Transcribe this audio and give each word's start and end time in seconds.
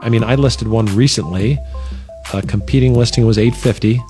I 0.00 0.08
mean, 0.08 0.22
I 0.24 0.34
listed 0.36 0.68
one 0.68 0.86
recently. 0.86 1.58
A 2.32 2.42
competing 2.42 2.94
listing 2.94 3.26
was 3.26 3.38
850. 3.38 4.00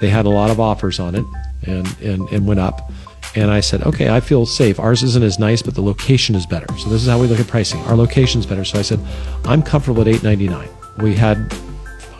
They 0.00 0.08
had 0.08 0.26
a 0.26 0.30
lot 0.30 0.50
of 0.50 0.60
offers 0.60 0.98
on 1.00 1.14
it 1.14 1.24
and, 1.62 1.86
and, 2.00 2.28
and 2.30 2.46
went 2.46 2.60
up. 2.60 2.90
And 3.36 3.50
I 3.50 3.60
said, 3.60 3.82
okay, 3.82 4.10
I 4.10 4.20
feel 4.20 4.46
safe. 4.46 4.78
Ours 4.78 5.02
isn't 5.02 5.22
as 5.24 5.38
nice, 5.38 5.60
but 5.60 5.74
the 5.74 5.82
location 5.82 6.36
is 6.36 6.46
better. 6.46 6.66
So 6.78 6.88
this 6.88 7.02
is 7.02 7.08
how 7.08 7.18
we 7.18 7.26
look 7.26 7.40
at 7.40 7.48
pricing. 7.48 7.80
Our 7.82 7.96
location's 7.96 8.46
better. 8.46 8.64
So 8.64 8.78
I 8.78 8.82
said, 8.82 9.00
I'm 9.44 9.62
comfortable 9.62 10.02
at 10.02 10.08
899. 10.08 10.68
We 10.98 11.14
had, 11.14 11.38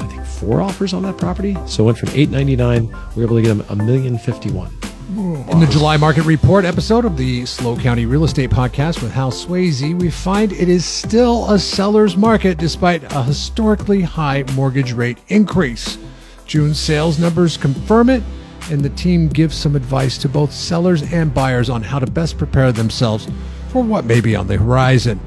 I 0.00 0.06
think, 0.08 0.24
four 0.24 0.60
offers 0.60 0.92
on 0.92 1.02
that 1.04 1.16
property. 1.16 1.56
So 1.66 1.84
went 1.84 1.98
from 1.98 2.08
899. 2.08 2.86
We 2.88 2.94
were 3.16 3.22
able 3.22 3.36
to 3.36 3.42
get 3.42 3.56
them 3.56 3.64
a 3.68 3.76
million 3.76 4.18
fifty-one. 4.18 4.70
In 5.16 5.60
the 5.60 5.68
July 5.70 5.96
Market 5.96 6.24
Report 6.24 6.64
episode 6.64 7.04
of 7.04 7.16
the 7.16 7.46
SLO 7.46 7.76
County 7.76 8.04
Real 8.04 8.24
Estate 8.24 8.50
Podcast 8.50 9.00
with 9.00 9.12
Hal 9.12 9.30
Sweasey, 9.30 9.96
we 9.96 10.10
find 10.10 10.50
it 10.52 10.68
is 10.68 10.84
still 10.84 11.48
a 11.52 11.56
seller's 11.56 12.16
market 12.16 12.58
despite 12.58 13.04
a 13.12 13.22
historically 13.22 14.00
high 14.00 14.42
mortgage 14.56 14.92
rate 14.92 15.18
increase. 15.28 15.98
June 16.46 16.74
sales 16.74 17.20
numbers 17.20 17.56
confirm 17.56 18.10
it, 18.10 18.24
and 18.72 18.82
the 18.82 18.88
team 18.90 19.28
gives 19.28 19.54
some 19.54 19.76
advice 19.76 20.18
to 20.18 20.28
both 20.28 20.52
sellers 20.52 21.04
and 21.12 21.32
buyers 21.32 21.70
on 21.70 21.80
how 21.80 22.00
to 22.00 22.10
best 22.10 22.36
prepare 22.36 22.72
themselves 22.72 23.28
for 23.68 23.84
what 23.84 24.06
may 24.06 24.20
be 24.20 24.34
on 24.34 24.48
the 24.48 24.56
horizon. 24.56 25.20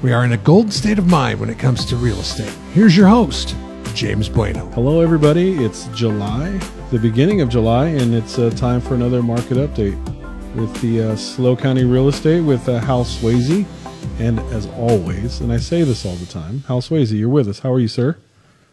We 0.00 0.12
are 0.12 0.24
in 0.24 0.30
a 0.30 0.36
golden 0.36 0.70
state 0.70 1.00
of 1.00 1.08
mind 1.08 1.40
when 1.40 1.50
it 1.50 1.58
comes 1.58 1.84
to 1.86 1.96
real 1.96 2.20
estate. 2.20 2.54
Here's 2.72 2.96
your 2.96 3.08
host, 3.08 3.56
James 3.94 4.28
Bueno. 4.28 4.66
Hello, 4.66 5.00
everybody. 5.00 5.64
It's 5.64 5.88
July, 5.88 6.60
the 6.94 7.00
beginning 7.00 7.40
of 7.40 7.48
July, 7.48 7.88
and 7.88 8.14
it's 8.14 8.38
uh, 8.38 8.50
time 8.50 8.80
for 8.80 8.94
another 8.94 9.20
market 9.20 9.56
update 9.56 9.96
with 10.54 10.72
the 10.80 11.02
uh, 11.02 11.16
SLO 11.16 11.56
County 11.56 11.82
Real 11.82 12.06
Estate 12.06 12.40
with 12.42 12.68
uh, 12.68 12.78
Hal 12.78 13.04
Sweasey. 13.04 13.66
And 14.20 14.38
as 14.52 14.66
always, 14.78 15.40
and 15.40 15.52
I 15.52 15.56
say 15.56 15.82
this 15.82 16.06
all 16.06 16.14
the 16.14 16.26
time, 16.26 16.60
Hal 16.68 16.80
Sweasey, 16.80 17.18
you're 17.18 17.28
with 17.28 17.48
us. 17.48 17.58
How 17.58 17.72
are 17.72 17.80
you, 17.80 17.88
sir? 17.88 18.16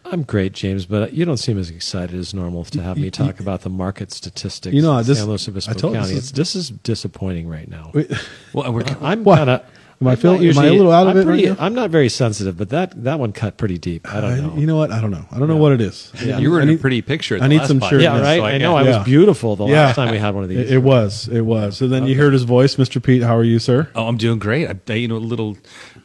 I'm 0.04 0.22
great, 0.22 0.52
James, 0.52 0.86
but 0.86 1.14
you 1.14 1.24
don't 1.24 1.38
seem 1.38 1.58
as 1.58 1.68
excited 1.68 2.14
as 2.14 2.32
normal 2.32 2.62
to 2.66 2.80
have 2.80 2.96
me 2.96 3.10
talk 3.10 3.40
about 3.40 3.62
the 3.62 3.70
market 3.70 4.12
statistics. 4.12 4.72
You 4.72 4.82
know, 4.82 4.96
in 4.98 5.04
this- 5.04 5.18
San 5.18 5.26
Luis 5.26 5.48
Obispo 5.48 5.72
I 5.72 5.74
told- 5.74 5.94
County. 5.94 6.14
this 6.14 6.30
It's, 6.30 6.30
this 6.30 6.54
is 6.54 6.70
disappointing 6.70 7.48
right 7.48 7.68
now. 7.68 7.90
Wait, 7.92 8.12
Well, 8.52 8.72
we're, 8.72 8.82
I'm 9.00 9.24
kind 9.24 9.50
of. 9.50 9.64
Am 10.02 10.08
I 10.08 10.16
feeling- 10.16 10.44
am 10.44 10.58
I 10.58 10.66
a 10.66 10.72
little 10.72 10.90
out 10.90 11.06
of 11.06 11.10
I'm 11.14 11.16
it 11.16 11.20
right 11.20 11.26
pretty- 11.26 11.46
now? 11.50 11.56
I'm 11.60 11.74
not 11.74 11.90
very 11.90 12.08
sensitive, 12.08 12.56
but 12.56 12.70
that 12.70 13.04
that 13.04 13.18
one 13.20 13.32
cut 13.32 13.56
pretty 13.56 13.78
deep. 13.78 14.12
I 14.12 14.20
don't 14.20 14.36
know. 14.42 14.60
you 14.60 14.66
know 14.66 14.76
what? 14.76 14.90
I 14.90 15.00
don't 15.00 15.12
know. 15.12 15.24
I 15.30 15.38
don't 15.38 15.46
know 15.48 15.56
what 15.56 15.72
it 15.72 15.80
is. 15.80 16.10
Yeah. 16.24 16.38
You 16.38 16.50
were 16.50 16.58
I 16.60 16.64
in 16.64 16.70
a 16.70 16.76
pretty 16.76 17.02
picture. 17.02 17.36
At 17.36 17.42
I 17.42 17.46
need 17.46 17.58
last 17.58 17.68
some 17.68 17.78
podcast, 17.80 17.90
shirt 17.90 18.02
yeah, 18.02 18.20
right. 18.20 18.38
so 18.38 18.44
I 18.44 18.50
can't- 18.50 18.62
know. 18.64 18.76
I 18.76 18.82
was 18.82 19.04
beautiful 19.04 19.54
the 19.56 19.66
Yeah. 19.66 19.86
last 19.86 19.94
time 19.96 20.10
we 20.10 20.18
had 20.18 20.34
one 20.34 20.42
of 20.42 20.48
these. 20.50 20.58
It, 20.58 20.72
it 20.72 20.78
was. 20.82 21.28
It 21.28 21.42
was. 21.42 21.76
So 21.76 21.86
then 21.88 22.06
you 22.06 22.16
heard 22.16 22.32
his 22.32 22.42
voice, 22.42 22.76
Mr. 22.76 23.00
Pete. 23.02 23.22
How 23.22 23.36
are 23.36 23.44
you, 23.44 23.58
sir? 23.58 23.88
Oh, 23.94 24.08
I'm 24.08 24.16
doing 24.16 24.38
great. 24.40 24.68
I, 24.68 24.74
I 24.88 24.94
you 24.94 25.06
know, 25.08 25.16
a 25.16 25.18
little 25.18 25.56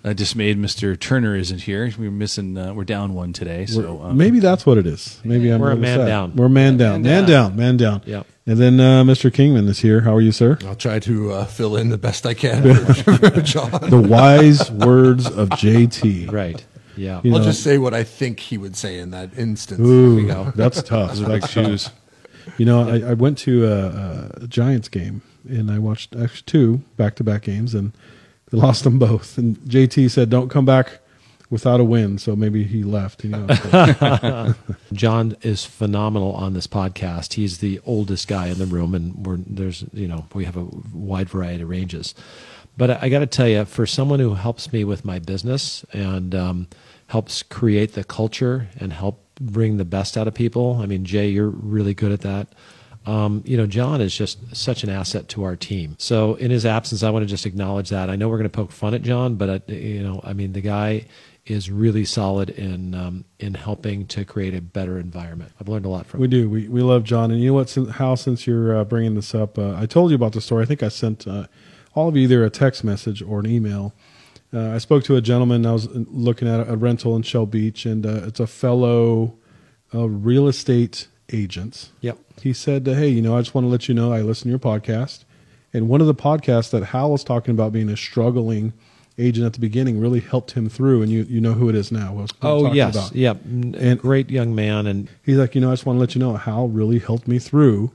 uh, 0.06 0.14
dismayed. 0.14 0.58
Mr. 0.60 0.98
Turner 1.00 1.36
isn't 1.36 1.62
here. 1.64 1.92
We're 1.98 2.12
missing. 2.12 2.58
Uh, 2.58 2.74
we're 2.76 2.84
down 2.86 3.14
one 3.16 3.34
today. 3.34 3.66
So 3.66 4.02
um, 4.04 4.16
Maybe 4.18 4.40
that's 4.40 4.66
what 4.66 4.78
it 4.78 4.86
is. 4.86 5.20
Maybe 5.24 5.50
I'm 5.50 5.60
We're 5.60 5.72
a 5.72 5.76
man 5.76 5.98
sad. 6.00 6.06
down. 6.06 6.36
We're 6.36 6.50
man 6.50 6.78
down. 6.78 7.02
Man 7.02 7.26
down. 7.26 7.56
Man 7.56 7.78
down. 7.78 8.02
Yep. 8.06 8.28
And 8.48 8.58
then 8.58 8.80
uh, 8.80 9.04
Mr. 9.04 9.32
Kingman 9.32 9.68
is 9.68 9.80
here. 9.80 10.02
How 10.02 10.16
are 10.16 10.22
you, 10.22 10.32
sir? 10.32 10.58
I'll 10.66 10.74
try 10.76 11.00
to 11.00 11.34
uh, 11.34 11.46
fill 11.46 11.76
in 11.76 11.90
the 11.90 11.98
best 11.98 12.26
I 12.26 12.34
can 12.34 12.64
for 12.86 13.42
John. 13.42 13.90
The 13.90 14.02
wise 14.02 14.72
words 14.72 15.28
of 15.30 15.50
JT. 15.50 16.32
right. 16.32 16.66
Yeah. 16.96 17.20
You 17.24 17.34
I'll 17.34 17.40
know, 17.40 17.46
just 17.46 17.62
say 17.62 17.78
what 17.78 17.94
I 17.94 18.04
think 18.06 18.40
he 18.40 18.58
would 18.58 18.76
say 18.78 19.00
in 19.00 19.12
that 19.12 19.38
instance. 19.38 19.82
Ooh, 19.82 20.26
go. 20.26 20.52
that's 20.56 20.82
tough. 20.82 21.10
those 21.10 21.22
are 21.22 21.28
big 21.28 21.48
shoes. 21.48 21.92
You 22.58 22.66
know, 22.66 22.90
I, 22.90 23.12
I 23.12 23.14
went 23.14 23.38
to 23.40 23.68
a, 23.68 24.32
a 24.44 24.48
Giants 24.48 24.88
game 24.88 25.22
and 25.48 25.70
I 25.70 25.78
watched 25.80 26.16
actually 26.16 26.44
two 26.46 26.78
back 26.96 27.16
to 27.18 27.24
back 27.26 27.44
games 27.44 27.76
and 27.76 27.92
they 28.50 28.58
lost 28.58 28.86
them 28.86 28.98
both. 28.98 29.38
And 29.38 29.58
JT 29.58 30.10
said, 30.10 30.30
"Don't 30.30 30.48
come 30.50 30.66
back 30.66 31.00
without 31.50 31.80
a 31.80 31.84
win." 31.84 32.18
So 32.18 32.36
maybe 32.36 32.64
he 32.64 32.84
left. 32.84 33.24
You 33.24 33.32
know, 33.32 34.56
John 34.94 35.36
is 35.42 35.66
phenomenal 35.66 36.34
on 36.34 36.54
this 36.54 36.68
podcast. 36.68 37.34
He's 37.34 37.60
the 37.60 37.80
oldest 37.86 38.28
guy 38.28 38.48
in 38.48 38.58
the 38.58 38.66
room, 38.66 38.94
and 38.96 39.26
we're 39.26 39.38
there's 39.38 39.86
you 39.94 40.08
know 40.08 40.26
we 40.34 40.46
have 40.46 40.58
a 40.58 40.68
wide 40.94 41.30
variety 41.30 41.64
of 41.64 41.70
ranges. 41.70 42.14
But 42.78 42.92
I, 42.92 43.00
I 43.04 43.10
got 43.10 43.20
to 43.20 43.26
tell 43.26 43.48
you, 43.48 43.66
for 43.66 43.86
someone 43.86 44.20
who 44.20 44.36
helps 44.36 44.72
me 44.72 44.84
with 44.84 45.04
my 45.04 45.20
business 45.20 45.84
and 45.92 46.34
um, 46.36 46.68
helps 47.08 47.44
create 47.44 47.94
the 47.94 48.04
culture 48.04 48.68
and 48.80 48.94
help 48.94 49.24
bring 49.42 49.78
the 49.78 49.86
best 49.86 50.18
out 50.18 50.28
of 50.28 50.34
people, 50.34 50.80
I 50.82 50.86
mean, 50.86 51.04
Jay, 51.04 51.28
you're 51.28 51.50
really 51.50 51.94
good 51.94 52.12
at 52.12 52.22
that. 52.22 52.54
Um, 53.08 53.42
you 53.46 53.56
know, 53.56 53.66
John 53.66 54.02
is 54.02 54.14
just 54.16 54.54
such 54.56 54.84
an 54.84 54.90
asset 54.90 55.30
to 55.30 55.44
our 55.44 55.56
team. 55.56 55.96
So, 55.98 56.36
in 56.36 56.52
his 56.52 56.66
absence, 56.66 57.04
I 57.04 57.10
want 57.10 57.24
to 57.24 57.28
just 57.28 57.46
acknowledge 57.46 57.90
that. 57.90 58.10
I 58.10 58.18
know 58.18 58.28
we're 58.28 58.38
going 58.38 58.50
to 58.50 58.56
poke 58.56 58.72
fun 58.72 58.94
at 58.94 59.02
John, 59.02 59.36
but 59.36 59.50
uh, 59.50 59.74
you 59.74 60.04
know, 60.04 60.20
I 60.26 60.34
mean, 60.34 60.52
the 60.52 60.60
guy 60.62 61.06
is 61.50 61.72
really 61.72 62.06
solid 62.06 62.50
in 62.50 62.94
um, 62.94 63.26
in 63.40 63.54
helping 63.54 64.06
to 64.08 64.26
create 64.26 64.54
a 64.54 64.62
better 64.62 65.00
environment. 65.00 65.52
I've 65.60 65.68
learned 65.68 65.86
a 65.86 65.90
lot 65.90 66.06
from 66.06 66.20
we 66.20 66.26
him. 66.26 66.32
do. 66.32 66.50
We 66.50 66.68
we 66.68 66.82
love 66.82 67.04
John. 67.04 67.32
And 67.32 67.42
you 67.42 67.48
know 67.50 67.54
what? 67.56 67.70
Since, 67.70 67.92
how 67.92 68.16
since 68.16 68.46
you're 68.46 68.78
uh, 68.78 68.84
bringing 68.84 69.16
this 69.16 69.34
up, 69.34 69.58
uh, 69.58 69.76
I 69.76 69.86
told 69.86 70.12
you 70.12 70.16
about 70.16 70.34
the 70.34 70.42
story. 70.42 70.64
I 70.64 70.66
think 70.66 70.84
I 70.84 70.90
sent 70.90 71.28
uh, 71.28 71.48
all 71.96 72.10
of 72.10 72.16
you 72.16 72.24
either 72.24 72.44
a 72.44 72.50
text 72.50 72.84
message 72.84 73.22
or 73.22 73.40
an 73.40 73.48
email. 73.48 73.94
Uh, 74.54 74.70
I 74.70 74.78
spoke 74.78 75.04
to 75.06 75.16
a 75.16 75.22
gentleman. 75.22 75.66
I 75.66 75.74
was 75.74 75.88
looking 75.90 76.48
at 76.48 76.68
a 76.70 76.78
rental 76.78 77.16
in 77.16 77.22
Shell 77.24 77.48
Beach, 77.48 77.86
and 77.86 78.06
uh, 78.06 78.22
it's 78.26 78.40
a 78.40 78.48
fellow 78.48 79.38
uh, 79.94 80.08
real 80.08 80.48
estate 80.48 81.08
agent. 81.32 81.90
Yep. 82.02 82.18
He 82.42 82.54
said, 82.54 82.88
uh, 82.88 82.94
"Hey, 82.94 83.10
you 83.10 83.22
know, 83.22 83.38
I 83.38 83.42
just 83.42 83.54
want 83.54 83.66
to 83.66 83.70
let 83.70 83.88
you 83.88 83.94
know 83.96 84.14
I 84.14 84.22
listen 84.22 84.44
to 84.44 84.50
your 84.50 84.60
podcast, 84.60 85.24
and 85.74 85.90
one 85.90 86.02
of 86.02 86.08
the 86.08 86.16
podcasts 86.16 86.72
that 86.72 86.86
Hal 86.86 87.12
was 87.12 87.24
talking 87.24 87.54
about 87.54 87.72
being 87.72 87.90
a 87.90 87.98
struggling 87.98 88.74
agent 89.20 89.46
at 89.46 89.54
the 89.54 89.60
beginning 89.60 90.00
really 90.00 90.20
helped 90.20 90.52
him 90.52 90.70
through, 90.70 91.02
and 91.02 91.12
you 91.12 91.24
you 91.24 91.42
know 91.42 91.54
who 91.54 91.70
it 91.70 91.76
is 91.76 91.92
now. 91.92 92.14
What 92.14 92.32
Oh 92.42 92.72
yes, 92.74 92.96
about. 92.96 93.16
yep. 93.16 93.44
And- 93.46 94.00
great 94.00 94.30
young 94.30 94.54
man, 94.56 94.88
and 94.88 95.08
He's 95.24 95.38
like, 95.38 95.56
you 95.56 95.62
know, 95.62 95.70
I 95.70 95.74
just 95.74 95.86
want 95.86 95.98
to 95.98 96.02
let 96.02 96.16
you 96.16 96.20
know 96.20 96.36
Hal 96.36 96.68
really 96.68 97.00
helped 97.00 97.28
me 97.28 97.40
through, 97.40 97.92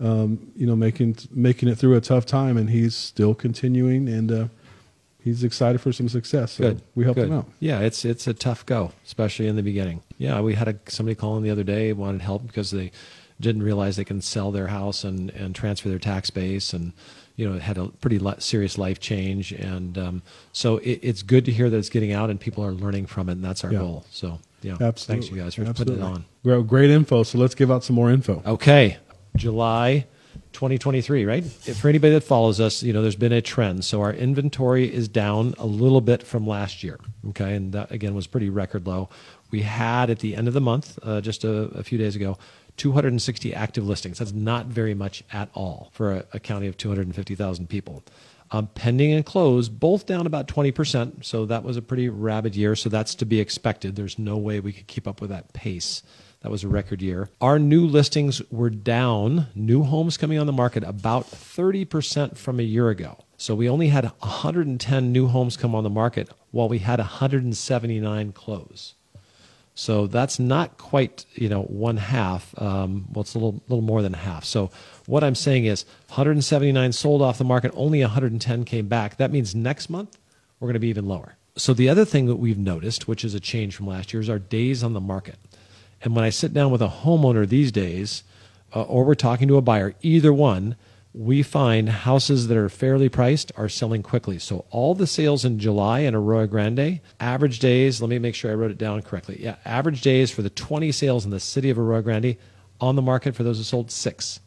um, 0.00 0.50
you 0.56 0.66
know, 0.66 0.76
making 0.76 1.16
making 1.32 1.68
it 1.68 1.76
through 1.76 1.96
a 1.96 2.00
tough 2.00 2.26
time, 2.26 2.56
and 2.56 2.70
he's 2.70 2.94
still 2.94 3.34
continuing, 3.34 4.08
and 4.08 4.30
uh, 4.32 4.46
he's 5.22 5.44
excited 5.44 5.80
for 5.80 5.92
some 5.92 6.08
success. 6.08 6.52
So 6.52 6.64
good. 6.64 6.82
we 6.94 7.04
helped 7.04 7.18
good. 7.20 7.28
him 7.28 7.38
out. 7.38 7.48
Yeah, 7.60 7.80
it's 7.80 8.04
it's 8.04 8.26
a 8.26 8.34
tough 8.34 8.64
go, 8.66 8.92
especially 9.04 9.48
in 9.48 9.56
the 9.56 9.62
beginning. 9.62 10.02
Yeah, 10.18 10.40
we 10.40 10.54
had 10.54 10.68
a, 10.68 10.76
somebody 10.88 11.14
calling 11.16 11.42
the 11.42 11.50
other 11.50 11.64
day 11.64 11.92
wanted 11.92 12.22
help 12.22 12.46
because 12.46 12.70
they 12.70 12.92
didn't 13.40 13.62
realize 13.62 13.96
they 13.96 14.04
can 14.04 14.20
sell 14.20 14.50
their 14.50 14.68
house 14.68 15.04
and 15.04 15.30
and 15.30 15.54
transfer 15.54 15.88
their 15.88 15.98
tax 15.98 16.30
base 16.30 16.72
and. 16.72 16.92
You 17.34 17.48
know, 17.50 17.58
had 17.58 17.78
a 17.78 17.86
pretty 17.88 18.20
serious 18.40 18.76
life 18.76 19.00
change, 19.00 19.52
and 19.52 19.96
um, 19.96 20.22
so 20.52 20.76
it, 20.76 21.00
it's 21.02 21.22
good 21.22 21.46
to 21.46 21.50
hear 21.50 21.70
that 21.70 21.76
it's 21.78 21.88
getting 21.88 22.12
out 22.12 22.28
and 22.28 22.38
people 22.38 22.62
are 22.62 22.72
learning 22.72 23.06
from 23.06 23.30
it, 23.30 23.32
and 23.32 23.42
that's 23.44 23.64
our 23.64 23.72
Yeah. 23.72 23.78
goal. 23.78 24.04
So, 24.10 24.38
yeah, 24.60 24.76
Absolutely, 24.78 25.06
thanks 25.06 25.30
you 25.34 25.42
guys 25.42 25.54
for 25.54 25.62
Absolutely. 25.62 25.96
putting 26.02 26.12
it 26.12 26.14
on. 26.14 26.24
Great, 26.44 26.66
great 26.66 26.90
info. 26.90 27.22
So 27.22 27.38
let's 27.38 27.54
give 27.54 27.70
out 27.70 27.84
some 27.84 27.96
more 27.96 28.10
info. 28.10 28.42
Okay, 28.44 28.98
July 29.34 30.04
2023, 30.52 31.24
right? 31.24 31.42
If 31.66 31.78
for 31.78 31.88
anybody 31.88 32.12
that 32.12 32.22
follows 32.22 32.60
us, 32.60 32.82
you 32.82 32.92
know, 32.92 33.00
there's 33.00 33.16
been 33.16 33.32
a 33.32 33.40
trend. 33.40 33.86
So 33.86 34.02
our 34.02 34.12
inventory 34.12 34.92
is 34.92 35.08
down 35.08 35.54
a 35.58 35.66
little 35.66 36.02
bit 36.02 36.22
from 36.22 36.46
last 36.46 36.84
year. 36.84 37.00
Okay, 37.30 37.54
and 37.54 37.72
that 37.72 37.90
again 37.90 38.14
was 38.14 38.26
pretty 38.26 38.50
record 38.50 38.86
low. 38.86 39.08
We 39.50 39.62
had 39.62 40.10
at 40.10 40.18
the 40.18 40.36
end 40.36 40.48
of 40.48 40.54
the 40.54 40.60
month, 40.60 40.98
uh, 41.02 41.22
just 41.22 41.44
a, 41.44 41.50
a 41.74 41.82
few 41.82 41.96
days 41.96 42.14
ago, 42.14 42.36
260 42.82 43.54
active 43.54 43.86
listings. 43.86 44.18
That's 44.18 44.32
not 44.32 44.66
very 44.66 44.92
much 44.92 45.22
at 45.32 45.48
all 45.54 45.90
for 45.92 46.10
a, 46.10 46.24
a 46.32 46.40
county 46.40 46.66
of 46.66 46.76
250,000 46.76 47.68
people. 47.68 48.02
Um, 48.50 48.66
pending 48.74 49.12
and 49.12 49.24
closed, 49.24 49.78
both 49.78 50.04
down 50.04 50.26
about 50.26 50.48
20%. 50.48 51.24
So 51.24 51.46
that 51.46 51.62
was 51.62 51.76
a 51.76 51.82
pretty 51.82 52.08
rabid 52.08 52.56
year. 52.56 52.74
So 52.74 52.88
that's 52.88 53.14
to 53.14 53.24
be 53.24 53.38
expected. 53.38 53.94
There's 53.94 54.18
no 54.18 54.36
way 54.36 54.58
we 54.58 54.72
could 54.72 54.88
keep 54.88 55.06
up 55.06 55.20
with 55.20 55.30
that 55.30 55.52
pace. 55.52 56.02
That 56.40 56.50
was 56.50 56.64
a 56.64 56.68
record 56.68 57.02
year. 57.02 57.28
Our 57.40 57.60
new 57.60 57.86
listings 57.86 58.42
were 58.50 58.68
down, 58.68 59.46
new 59.54 59.84
homes 59.84 60.16
coming 60.16 60.40
on 60.40 60.48
the 60.48 60.52
market 60.52 60.82
about 60.82 61.30
30% 61.30 62.36
from 62.36 62.58
a 62.58 62.64
year 62.64 62.88
ago. 62.88 63.18
So 63.36 63.54
we 63.54 63.68
only 63.68 63.88
had 63.88 64.06
110 64.06 65.12
new 65.12 65.28
homes 65.28 65.56
come 65.56 65.76
on 65.76 65.84
the 65.84 65.88
market 65.88 66.30
while 66.50 66.68
we 66.68 66.80
had 66.80 66.98
179 66.98 68.32
close. 68.32 68.94
So 69.74 70.06
that's 70.06 70.38
not 70.38 70.76
quite, 70.76 71.24
you 71.34 71.48
know, 71.48 71.62
one 71.62 71.96
half. 71.96 72.54
Um, 72.60 73.06
well, 73.12 73.22
it's 73.22 73.34
a 73.34 73.38
little, 73.38 73.62
little 73.68 73.82
more 73.82 74.02
than 74.02 74.12
half. 74.12 74.44
So 74.44 74.70
what 75.06 75.24
I'm 75.24 75.34
saying 75.34 75.64
is 75.64 75.84
179 76.08 76.92
sold 76.92 77.22
off 77.22 77.38
the 77.38 77.44
market, 77.44 77.72
only 77.74 78.00
110 78.00 78.64
came 78.64 78.88
back. 78.88 79.16
That 79.16 79.30
means 79.30 79.54
next 79.54 79.88
month 79.88 80.18
we're 80.60 80.66
going 80.66 80.74
to 80.74 80.80
be 80.80 80.88
even 80.88 81.08
lower. 81.08 81.36
So 81.56 81.74
the 81.74 81.88
other 81.88 82.04
thing 82.04 82.26
that 82.26 82.36
we've 82.36 82.58
noticed, 82.58 83.08
which 83.08 83.24
is 83.24 83.34
a 83.34 83.40
change 83.40 83.74
from 83.74 83.86
last 83.86 84.12
year, 84.12 84.20
is 84.20 84.30
our 84.30 84.38
days 84.38 84.82
on 84.82 84.92
the 84.92 85.00
market. 85.00 85.36
And 86.02 86.14
when 86.14 86.24
I 86.24 86.30
sit 86.30 86.52
down 86.52 86.70
with 86.70 86.82
a 86.82 86.88
homeowner 86.88 87.48
these 87.48 87.72
days, 87.72 88.24
uh, 88.74 88.82
or 88.82 89.04
we're 89.04 89.14
talking 89.14 89.48
to 89.48 89.56
a 89.56 89.62
buyer, 89.62 89.94
either 90.02 90.32
one, 90.32 90.76
we 91.14 91.42
find 91.42 91.88
houses 91.88 92.48
that 92.48 92.56
are 92.56 92.68
fairly 92.68 93.08
priced 93.08 93.52
are 93.56 93.68
selling 93.68 94.02
quickly. 94.02 94.38
So 94.38 94.64
all 94.70 94.94
the 94.94 95.06
sales 95.06 95.44
in 95.44 95.58
July 95.58 96.00
in 96.00 96.14
Arroyo 96.14 96.46
Grande, 96.46 97.00
average 97.20 97.58
days, 97.58 98.00
let 98.00 98.08
me 98.08 98.18
make 98.18 98.34
sure 98.34 98.50
I 98.50 98.54
wrote 98.54 98.70
it 98.70 98.78
down 98.78 99.02
correctly. 99.02 99.38
Yeah, 99.38 99.56
average 99.64 100.00
days 100.00 100.30
for 100.30 100.40
the 100.40 100.50
20 100.50 100.90
sales 100.92 101.24
in 101.24 101.30
the 101.30 101.40
city 101.40 101.68
of 101.68 101.78
Arroyo 101.78 102.02
Grande 102.02 102.36
on 102.80 102.96
the 102.96 103.02
market 103.02 103.34
for 103.36 103.42
those 103.42 103.58
who 103.58 103.64
sold 103.64 103.90
six. 103.90 104.40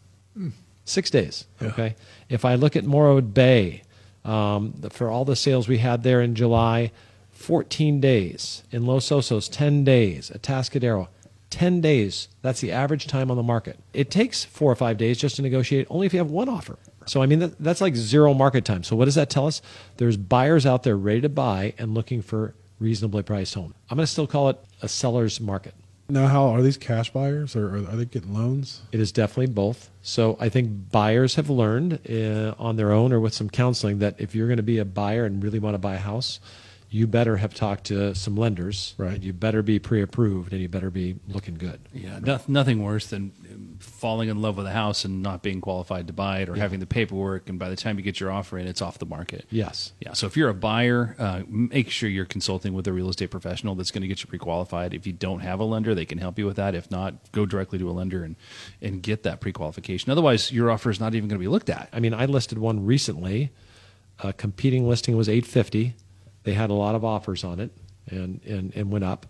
Six 0.86 1.10
days. 1.10 1.46
Okay. 1.62 1.96
If 2.30 2.46
I 2.46 2.56
look 2.56 2.76
at 2.76 2.84
Morro 2.84 3.22
Bay, 3.22 3.84
um, 4.24 4.74
for 4.92 5.10
all 5.10 5.24
the 5.24 5.36
sales 5.36 5.68
we 5.68 5.78
had 5.78 6.04
there 6.04 6.22
in 6.22 6.34
July, 6.34 6.92
14 7.32 8.00
days. 8.00 8.64
In 8.72 8.86
Los 8.86 9.10
Osos, 9.10 9.50
10 9.52 9.84
days. 9.84 10.32
Atascadero, 10.32 11.10
10 11.56 11.80
days. 11.80 12.28
That's 12.42 12.60
the 12.60 12.74
average 12.74 13.08
time 13.08 13.32
on 13.32 13.38
the 13.38 13.44
market. 13.44 13.80
It 13.94 14.12
takes 14.12 14.44
four 14.44 14.70
or 14.70 14.76
five 14.76 14.98
days 14.98 15.18
just 15.18 15.38
to 15.38 15.42
negotiate, 15.42 15.88
only 15.90 16.06
if 16.06 16.14
you 16.14 16.20
have 16.20 16.30
one 16.30 16.50
offer. 16.50 16.78
So, 17.06 17.22
I 17.22 17.28
mean, 17.28 17.40
that, 17.40 17.58
that's 17.60 17.80
like 17.80 17.96
zero 17.96 18.34
market 18.34 18.66
time. 18.66 18.84
So, 18.84 18.98
what 18.98 19.06
does 19.06 19.16
that 19.16 19.30
tell 19.30 19.48
us? 19.48 19.62
There's 19.96 20.18
buyers 20.18 20.66
out 20.66 20.84
there 20.84 20.98
ready 20.98 21.22
to 21.22 21.30
buy 21.30 21.74
and 21.78 21.94
looking 21.94 22.22
for 22.22 22.56
reasonably 22.78 23.24
priced 23.24 23.54
home. 23.54 23.74
I'm 23.90 23.96
going 23.96 24.06
to 24.06 24.12
still 24.12 24.28
call 24.28 24.50
it 24.50 24.60
a 24.82 24.90
seller's 24.90 25.40
market. 25.40 25.74
Now, 26.10 26.28
how 26.28 26.50
are 26.50 26.62
these 26.62 26.78
cash 26.78 27.14
buyers 27.14 27.56
or 27.56 27.74
are, 27.74 27.80
they 27.80 28.04
getting 28.04 28.34
loans? 28.34 28.82
It 28.92 29.00
is 29.00 29.14
definitely 29.14 29.54
both. 29.54 29.90
So 30.02 30.36
I 30.42 30.50
think 30.50 30.92
buyers 30.92 31.36
have 31.36 31.50
learned 31.50 32.00
uh, 32.10 32.54
on 32.60 32.76
their 32.76 32.92
own 32.92 33.14
or 33.14 33.22
with 33.22 33.34
some 33.34 33.50
counseling 33.50 34.00
that 34.00 34.20
if 34.20 34.36
you're 34.36 34.48
going 34.48 34.58
to 34.58 34.64
be 34.64 34.78
a 34.78 34.86
buyer 34.86 35.24
and 35.24 35.42
really 35.42 35.58
want 35.58 35.74
to 35.74 35.80
buy 35.80 35.96
a 35.96 36.00
house, 36.00 36.42
you 36.90 37.08
better 37.08 37.38
have 37.38 37.54
talked 37.54 37.86
to 37.86 38.16
some 38.16 38.36
lenders. 38.36 38.94
Right. 38.98 39.16
And 39.16 39.24
you 39.24 39.34
better 39.34 39.62
be 39.62 39.80
pre-approved 39.80 40.54
and 40.54 40.62
you 40.62 40.70
better 40.70 40.90
be 40.90 41.16
looking 41.28 41.56
good. 41.56 41.80
Yeah, 41.94 42.20
no, 42.20 42.40
nothing 42.48 42.82
worse 42.84 43.08
than 43.08 43.78
falling 43.80 44.30
in 44.30 44.42
love 44.42 44.58
with 44.58 44.66
a 44.66 44.72
house 44.72 45.06
and 45.06 45.22
not 45.22 45.44
being 45.44 45.62
qualified 45.62 46.08
to 46.08 46.14
buy 46.14 46.40
it 46.40 46.50
or 46.50 46.56
having 46.56 46.80
the 46.80 46.86
paperwork, 46.86 47.50
and 47.50 47.60
by 47.60 47.70
the 47.70 47.76
time 47.76 47.98
you 47.98 48.04
get 48.04 48.20
your 48.20 48.32
offer 48.32 48.58
in, 48.58 48.68
it's 48.68 48.82
off 48.82 49.00
the 49.00 49.06
market. 49.06 49.46
Yes. 49.50 49.94
Yeah, 50.00 50.14
so 50.14 50.28
if 50.28 50.38
you're 50.38 50.50
a 50.50 50.54
buyer, 50.54 51.16
uh, 51.20 51.42
make 51.48 51.90
sure 51.90 52.10
you're 52.10 52.26
consulting 52.26 52.74
with 52.74 52.88
a 52.88 52.94
real 52.94 53.10
estate 53.10 53.32
professional 53.32 53.76
that's 53.76 53.92
going 53.92 54.02
to 54.02 54.08
get 54.08 54.22
you 54.22 54.28
pre-qualified. 54.28 54.94
If 54.94 55.06
you 55.06 55.14
don't 55.14 55.40
have 55.42 55.60
a 55.60 55.64
lender, 55.64 55.96
they 55.96 56.06
can 56.06 56.18
help 56.18 56.40
you 56.40 56.46
with 56.46 56.56
that. 56.58 56.76
If 56.76 56.90
not, 56.92 57.32
go 57.32 57.46
directly 57.46 57.80
to 57.80 57.90
a 57.90 57.92
lender 57.92 58.24
and 58.24 58.36
and 58.82 59.02
get 59.02 59.24
that 59.24 59.42
pre-qualification. 59.42 60.12
Otherwise, 60.12 60.52
your 60.52 60.72
offer 60.72 60.90
is 60.90 61.00
not 61.00 61.16
even 61.16 61.28
going 61.28 61.40
to 61.40 61.44
be 61.44 61.48
looked 61.48 61.70
at. 61.70 61.90
I 61.92 62.00
mean, 62.00 62.14
I 62.14 62.26
listed 62.26 62.58
one 62.58 62.86
recently. 62.86 63.52
A 64.20 64.32
competing 64.32 64.88
listing 64.88 65.18
was 65.18 65.28
850. 65.28 65.96
They 66.46 66.54
had 66.54 66.70
a 66.70 66.74
lot 66.74 66.96
of 66.96 67.04
offers 67.04 67.44
on 67.44 67.60
it 67.60 67.72
and, 68.08 68.40
and, 68.46 68.74
and 68.76 68.92
went 68.92 69.04
up. 69.04 69.26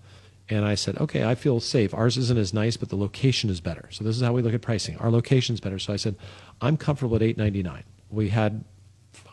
And 0.47 0.63
I 0.63 0.75
said, 0.75 0.97
okay, 0.99 1.23
I 1.23 1.33
feel 1.33 1.59
safe. 1.59 1.91
Ours 1.93 2.17
isn't 2.17 2.37
as 2.37 2.53
nice, 2.53 2.77
but 2.77 2.89
the 2.89 2.95
location 2.95 3.49
is 3.49 3.61
better. 3.61 3.87
So 3.89 4.03
this 4.03 4.15
is 4.15 4.21
how 4.21 4.33
we 4.33 4.43
look 4.43 4.53
at 4.53 4.61
pricing. 4.61 4.95
Our 4.97 5.09
location's 5.09 5.59
better. 5.59 5.79
So 5.79 5.91
I 5.91 5.95
said, 5.95 6.15
I'm 6.61 6.77
comfortable 6.77 7.15
at 7.15 7.23
899. 7.23 7.83
We 8.11 8.29
had, 8.29 8.63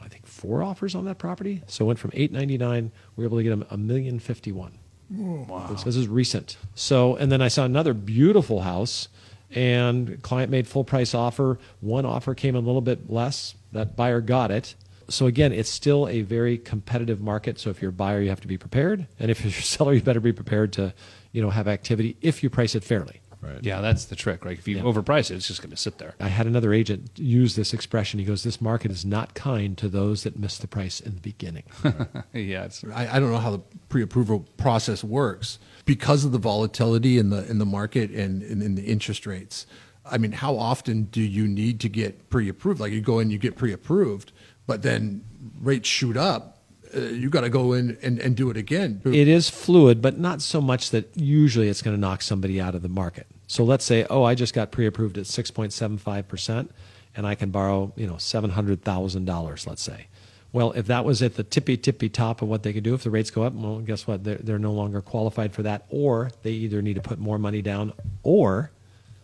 I 0.00 0.08
think, 0.08 0.26
four 0.26 0.62
offers 0.62 0.94
on 0.94 1.04
that 1.04 1.18
property. 1.18 1.62
So 1.66 1.84
it 1.84 1.88
went 1.88 1.98
from 1.98 2.12
899. 2.14 2.92
We 3.16 3.22
were 3.22 3.28
able 3.28 3.36
to 3.38 3.42
get 3.42 3.50
them 3.50 3.66
a 3.70 3.76
million 3.76 4.18
fifty-one. 4.20 4.78
Wow. 5.10 5.66
This, 5.70 5.82
this 5.82 5.96
is 5.96 6.08
recent. 6.08 6.56
So, 6.74 7.16
and 7.16 7.30
then 7.30 7.42
I 7.42 7.48
saw 7.48 7.64
another 7.64 7.92
beautiful 7.92 8.62
house, 8.62 9.08
and 9.50 10.22
client 10.22 10.50
made 10.50 10.66
full 10.66 10.84
price 10.84 11.14
offer. 11.14 11.58
One 11.80 12.06
offer 12.06 12.34
came 12.34 12.56
a 12.56 12.60
little 12.60 12.80
bit 12.80 13.10
less. 13.10 13.54
That 13.72 13.96
buyer 13.96 14.22
got 14.22 14.50
it. 14.50 14.74
So 15.08 15.26
again, 15.26 15.52
it's 15.52 15.70
still 15.70 16.08
a 16.08 16.22
very 16.22 16.58
competitive 16.58 17.20
market. 17.20 17.58
So 17.58 17.70
if 17.70 17.80
you're 17.82 17.90
a 17.90 17.92
buyer, 17.92 18.20
you 18.20 18.28
have 18.30 18.40
to 18.42 18.48
be 18.48 18.58
prepared, 18.58 19.06
and 19.18 19.30
if 19.30 19.40
you're 19.42 19.50
a 19.50 19.52
seller, 19.62 19.92
you 19.94 20.00
better 20.02 20.20
be 20.20 20.32
prepared 20.32 20.72
to, 20.74 20.94
you 21.32 21.42
know, 21.42 21.50
have 21.50 21.68
activity 21.68 22.16
if 22.20 22.42
you 22.42 22.50
price 22.50 22.74
it 22.74 22.84
fairly. 22.84 23.20
Right. 23.40 23.58
Yeah, 23.60 23.80
that's 23.80 24.04
the 24.04 24.14
trick, 24.14 24.44
right? 24.44 24.56
If 24.56 24.68
you 24.68 24.76
Yeah. 24.76 24.82
overprice 24.84 25.28
it, 25.32 25.34
it's 25.34 25.48
just 25.48 25.60
going 25.62 25.72
to 25.72 25.76
sit 25.76 25.98
there. 25.98 26.14
I 26.20 26.28
had 26.28 26.46
another 26.46 26.72
agent 26.72 27.10
use 27.16 27.56
this 27.56 27.74
expression. 27.74 28.20
He 28.20 28.24
goes, 28.24 28.44
"This 28.44 28.60
market 28.60 28.92
is 28.92 29.04
not 29.04 29.34
kind 29.34 29.76
to 29.78 29.88
those 29.88 30.22
that 30.22 30.38
miss 30.38 30.58
the 30.58 30.68
price 30.68 31.00
in 31.00 31.16
the 31.16 31.20
beginning." 31.20 31.64
yeah, 32.32 32.64
it's 32.66 32.84
I, 32.94 33.16
I 33.16 33.18
don't 33.18 33.32
know 33.32 33.38
how 33.38 33.50
the 33.50 33.62
pre-approval 33.88 34.46
process 34.58 35.02
works 35.02 35.58
because 35.86 36.24
of 36.24 36.30
the 36.30 36.38
volatility 36.38 37.18
in 37.18 37.30
the 37.30 37.44
in 37.50 37.58
the 37.58 37.66
market 37.66 38.12
and, 38.12 38.42
and 38.44 38.62
in 38.62 38.76
the 38.76 38.84
interest 38.84 39.26
rates. 39.26 39.66
I 40.04 40.18
mean, 40.18 40.32
how 40.32 40.56
often 40.56 41.04
do 41.04 41.20
you 41.20 41.48
need 41.48 41.80
to 41.80 41.88
get 41.88 42.28
pre-approved? 42.30 42.78
Like 42.80 42.92
you 42.92 43.00
go 43.00 43.18
in, 43.18 43.30
you 43.30 43.38
get 43.38 43.56
pre-approved, 43.56 44.30
but 44.66 44.82
then 44.82 45.24
rates 45.60 45.88
shoot 45.88 46.16
up. 46.16 46.58
Uh, 46.94 47.00
you 47.00 47.30
got 47.30 47.40
to 47.40 47.48
go 47.48 47.72
in 47.72 47.96
and, 48.02 48.18
and 48.18 48.36
do 48.36 48.50
it 48.50 48.56
again. 48.56 49.00
it 49.04 49.28
is 49.28 49.48
fluid, 49.48 50.02
but 50.02 50.18
not 50.18 50.42
so 50.42 50.60
much 50.60 50.90
that 50.90 51.16
usually 51.16 51.68
it's 51.68 51.80
going 51.80 51.96
to 51.96 52.00
knock 52.00 52.20
somebody 52.20 52.60
out 52.60 52.74
of 52.74 52.82
the 52.82 52.88
market. 52.88 53.26
So 53.46 53.64
let's 53.64 53.84
say, 53.84 54.06
oh, 54.10 54.24
I 54.24 54.34
just 54.34 54.54
got 54.54 54.70
pre-approved 54.70 55.16
at 55.18 55.24
6.75%, 55.24 56.68
and 57.16 57.26
I 57.26 57.34
can 57.34 57.50
borrow, 57.50 57.92
you 57.96 58.06
know, 58.06 58.14
$700,000, 58.14 59.66
let's 59.66 59.82
say. 59.82 60.06
Well, 60.52 60.72
if 60.72 60.86
that 60.86 61.06
was 61.06 61.22
at 61.22 61.36
the 61.36 61.42
tippy 61.42 61.78
tippy 61.78 62.10
top 62.10 62.42
of 62.42 62.48
what 62.48 62.62
they 62.62 62.74
could 62.74 62.84
do, 62.84 62.92
if 62.92 63.04
the 63.04 63.10
rates 63.10 63.30
go 63.30 63.42
up, 63.42 63.54
well, 63.54 63.80
guess 63.80 64.06
what? 64.06 64.22
They're, 64.22 64.36
they're 64.36 64.58
no 64.58 64.72
longer 64.72 65.00
qualified 65.00 65.54
for 65.54 65.62
that, 65.62 65.86
or 65.88 66.30
they 66.42 66.50
either 66.50 66.82
need 66.82 66.94
to 66.94 67.00
put 67.00 67.18
more 67.18 67.38
money 67.38 67.62
down, 67.62 67.94
or 68.22 68.70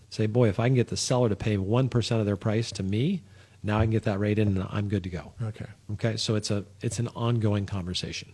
say, 0.09 0.27
boy, 0.27 0.49
if 0.49 0.59
I 0.59 0.69
can 0.69 0.75
get 0.75 0.89
the 0.89 0.97
seller 0.97 1.29
to 1.29 1.37
pay 1.37 1.59
1% 1.59 2.21
of 2.21 2.25
their 2.25 2.37
price 2.37 2.73
to 2.73 2.83
me, 2.83 3.23
now 3.63 3.79
I 3.79 3.83
can 3.83 3.91
get 3.91 4.05
that 4.05 4.19
rate 4.21 4.39
in 4.39 4.49
and 4.49 4.67
I'm 4.71 4.89
good 4.89 5.03
to 5.05 5.11
go. 5.11 5.33
Okay. 5.43 5.67
Okay, 5.93 6.17
so 6.17 6.35
it's 6.37 6.51
a 6.51 6.65
it's 6.81 6.99
an 6.99 7.09
ongoing 7.09 7.67
conversation. 7.67 8.31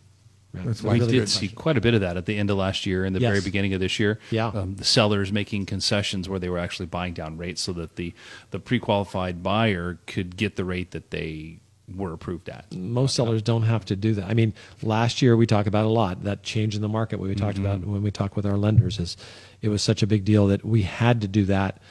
Right? 0.53 0.67
That's 0.67 0.83
we 0.85 1.01
really 1.01 1.13
did 1.19 1.29
see 1.29 1.47
question. 1.49 1.57
quite 1.57 1.77
a 1.77 1.81
bit 1.81 1.95
of 1.95 2.01
that 2.03 2.17
at 2.17 2.27
the 2.27 2.37
end 2.39 2.49
of 2.49 2.57
last 2.57 2.87
year 2.87 3.05
and 3.05 3.15
the 3.17 3.21
Yes. 3.21 3.31
very 3.31 3.41
beginning 3.41 3.75
of 3.75 3.81
this 3.81 3.99
year. 3.99 4.21
Yeah. 4.31 4.49
um, 4.49 4.77
the 4.77 4.85
sellers 4.85 5.33
making 5.33 5.67
concessions 5.67 6.29
where 6.29 6.39
they 6.39 6.49
were 6.49 6.59
actually 6.59 6.87
buying 6.87 7.13
down 7.13 7.37
rates 7.39 7.61
so 7.63 7.73
that 7.73 7.97
the 7.97 8.13
the 8.53 8.61
pre-qualified 8.61 9.43
buyer 9.43 9.99
could 10.07 10.37
get 10.37 10.55
the 10.57 10.65
rate 10.65 10.93
that 10.93 11.11
they 11.11 11.59
were 11.95 12.13
approved 12.15 12.49
at. 12.49 12.73
most 12.75 13.15
sellers 13.15 13.43
don't 13.43 13.65
have 13.65 13.85
to 13.85 13.95
do 13.95 14.15
that. 14.15 14.25
I 14.25 14.33
mean, 14.33 14.55
last 14.83 15.21
year 15.21 15.37
we 15.37 15.45
talked 15.47 15.69
about 15.69 15.85
a 15.85 15.89
lot 15.91 16.25
that 16.25 16.43
change 16.43 16.75
in 16.75 16.81
the 16.81 16.89
market. 16.89 17.19
What 17.19 17.29
we 17.29 17.35
talked 17.35 17.59
about 17.59 17.81
when 17.81 18.03
we 18.03 18.11
talked 18.11 18.37
with 18.37 18.47
our 18.47 18.57
lenders 18.57 18.99
is 18.99 19.19
it 19.61 19.69
was 19.69 19.83
such 19.83 20.03
a 20.03 20.07
big 20.07 20.25
deal 20.25 20.47
that 20.47 20.65
we 20.65 20.83
had 20.83 21.21
to 21.21 21.29
do 21.29 21.45
that 21.47 21.83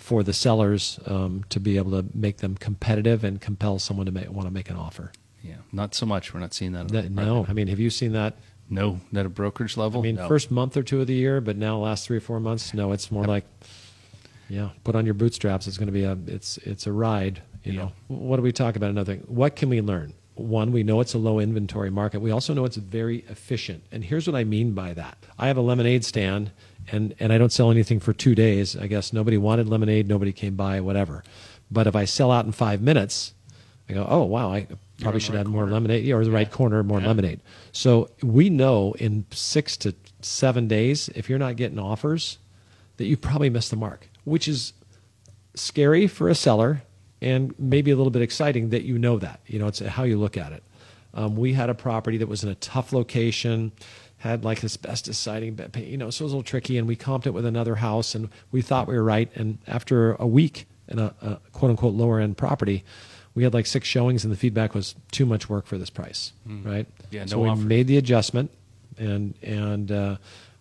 for 0.00 0.22
the 0.22 0.32
sellers 0.32 0.98
um, 1.06 1.44
to 1.50 1.60
be 1.60 1.76
able 1.76 1.90
to 1.92 2.04
make 2.14 2.38
them 2.38 2.56
competitive 2.56 3.22
and 3.22 3.38
compel 3.40 3.78
someone 3.78 4.06
to 4.06 4.12
make, 4.12 4.30
want 4.30 4.48
to 4.48 4.52
make 4.52 4.70
an 4.70 4.76
offer. 4.76 5.12
Yeah, 5.42 5.56
not 5.72 5.94
so 5.94 6.06
much. 6.06 6.32
We're 6.32 6.40
not 6.40 6.54
seeing 6.54 6.72
that. 6.72 6.88
That, 6.88 7.10
no, 7.10 7.44
I 7.48 7.52
mean, 7.52 7.68
have 7.68 7.78
you 7.78 7.90
seen 7.90 8.12
that? 8.12 8.34
no, 8.72 9.00
not 9.10 9.26
a 9.26 9.28
brokerage 9.28 9.76
level. 9.76 10.00
I 10.00 10.04
mean, 10.04 10.14
No. 10.14 10.28
first 10.28 10.50
month 10.50 10.76
or 10.76 10.82
two 10.84 11.00
of 11.00 11.06
the 11.08 11.14
year, 11.14 11.40
but 11.40 11.56
now 11.56 11.76
last 11.78 12.06
three 12.06 12.16
or 12.16 12.20
four 12.20 12.38
months, 12.38 12.72
no, 12.72 12.92
it's 12.92 13.10
more 13.10 13.24
like, 13.24 13.44
yeah, 14.48 14.70
put 14.84 14.94
on 14.94 15.04
your 15.04 15.14
bootstraps. 15.14 15.66
It's 15.66 15.76
going 15.76 15.88
to 15.88 15.92
be 15.92 16.04
a, 16.04 16.16
it's, 16.26 16.56
it's 16.58 16.86
a 16.86 16.92
ride. 16.92 17.42
You 17.64 17.72
know, 17.74 17.92
what 18.06 18.36
do 18.36 18.42
we 18.42 18.52
talk 18.52 18.76
about? 18.76 18.90
Another 18.90 19.16
thing. 19.16 19.24
What 19.26 19.54
can 19.56 19.68
we 19.68 19.80
learn? 19.80 20.14
One, 20.34 20.72
we 20.72 20.82
know 20.82 21.00
it's 21.00 21.12
a 21.14 21.18
low 21.18 21.40
inventory 21.40 21.90
market. 21.90 22.20
We 22.20 22.30
also 22.30 22.54
know 22.54 22.64
it's 22.64 22.76
very 22.76 23.18
efficient. 23.28 23.82
And 23.92 24.02
here's 24.04 24.26
what 24.26 24.34
I 24.36 24.44
mean 24.44 24.72
by 24.72 24.94
that. 24.94 25.18
I 25.38 25.48
have 25.48 25.56
a 25.58 25.60
lemonade 25.60 26.04
stand, 26.04 26.52
and 26.92 27.14
and 27.18 27.32
I 27.32 27.38
don't 27.38 27.52
sell 27.52 27.70
anything 27.70 28.00
for 28.00 28.12
two 28.12 28.34
days. 28.34 28.76
I 28.76 28.86
guess 28.86 29.12
nobody 29.12 29.38
wanted 29.38 29.68
lemonade, 29.68 30.08
nobody 30.08 30.32
came 30.32 30.56
by, 30.56 30.80
whatever. 30.80 31.22
But 31.70 31.86
if 31.86 31.94
I 31.94 32.04
sell 32.04 32.30
out 32.30 32.46
in 32.46 32.52
five 32.52 32.80
minutes, 32.80 33.34
I 33.88 33.92
go, 33.94 34.06
oh 34.08 34.24
wow, 34.24 34.52
I 34.52 34.66
probably 35.00 35.20
should 35.20 35.34
add 35.34 35.48
more 35.48 35.66
lemonade, 35.68 36.04
yeah, 36.04 36.14
or 36.14 36.24
the 36.24 36.30
right 36.30 36.50
corner, 36.50 36.82
more 36.82 37.00
lemonade. 37.00 37.40
So 37.72 38.10
we 38.22 38.50
know 38.50 38.92
in 38.98 39.24
six 39.30 39.76
to 39.78 39.94
seven 40.20 40.68
days, 40.68 41.08
if 41.14 41.30
you're 41.30 41.38
not 41.38 41.56
getting 41.56 41.78
offers, 41.78 42.38
that 42.96 43.06
you 43.06 43.16
probably 43.16 43.50
missed 43.50 43.70
the 43.70 43.76
mark, 43.76 44.08
which 44.24 44.46
is 44.46 44.72
scary 45.54 46.06
for 46.06 46.28
a 46.28 46.34
seller 46.34 46.82
and 47.22 47.54
maybe 47.58 47.90
a 47.90 47.96
little 47.96 48.10
bit 48.10 48.22
exciting 48.22 48.70
that 48.70 48.82
you 48.82 48.98
know 48.98 49.18
that. 49.18 49.40
You 49.46 49.58
know, 49.58 49.66
it's 49.66 49.80
how 49.80 50.04
you 50.04 50.18
look 50.18 50.36
at 50.36 50.52
it. 50.52 50.62
Um, 51.12 51.36
we 51.36 51.52
had 51.54 51.70
a 51.70 51.74
property 51.74 52.18
that 52.18 52.28
was 52.28 52.44
in 52.44 52.50
a 52.50 52.54
tough 52.56 52.92
location, 52.92 53.72
had 54.20 54.44
like 54.44 54.62
asbestos 54.62 55.16
siding, 55.16 55.58
you 55.76 55.96
know, 55.96 56.10
so 56.10 56.22
it 56.22 56.26
was 56.26 56.32
a 56.32 56.36
little 56.36 56.42
tricky, 56.42 56.76
and 56.76 56.86
we 56.86 56.94
comped 56.94 57.26
it 57.26 57.30
with 57.30 57.46
another 57.46 57.76
house, 57.76 58.14
and 58.14 58.28
we 58.52 58.60
thought 58.60 58.86
we 58.86 58.94
were 58.94 59.02
right. 59.02 59.30
And 59.34 59.58
after 59.66 60.12
a 60.14 60.26
week 60.26 60.66
in 60.88 60.98
a, 60.98 61.14
a 61.22 61.38
quote 61.52 61.70
unquote 61.70 61.94
lower 61.94 62.20
end 62.20 62.36
property, 62.36 62.84
we 63.34 63.44
had 63.44 63.54
like 63.54 63.64
six 63.64 63.88
showings, 63.88 64.22
and 64.22 64.32
the 64.32 64.36
feedback 64.36 64.74
was 64.74 64.94
too 65.10 65.24
much 65.24 65.48
work 65.48 65.66
for 65.66 65.78
this 65.78 65.88
price, 65.88 66.32
right? 66.64 66.86
Yeah, 67.10 67.24
so 67.24 67.42
no 67.42 67.54
we 67.54 67.60
made 67.64 67.86
the 67.86 67.96
adjustment, 67.96 68.50
and 68.98 69.34
and 69.42 69.90
uh, 69.90 70.16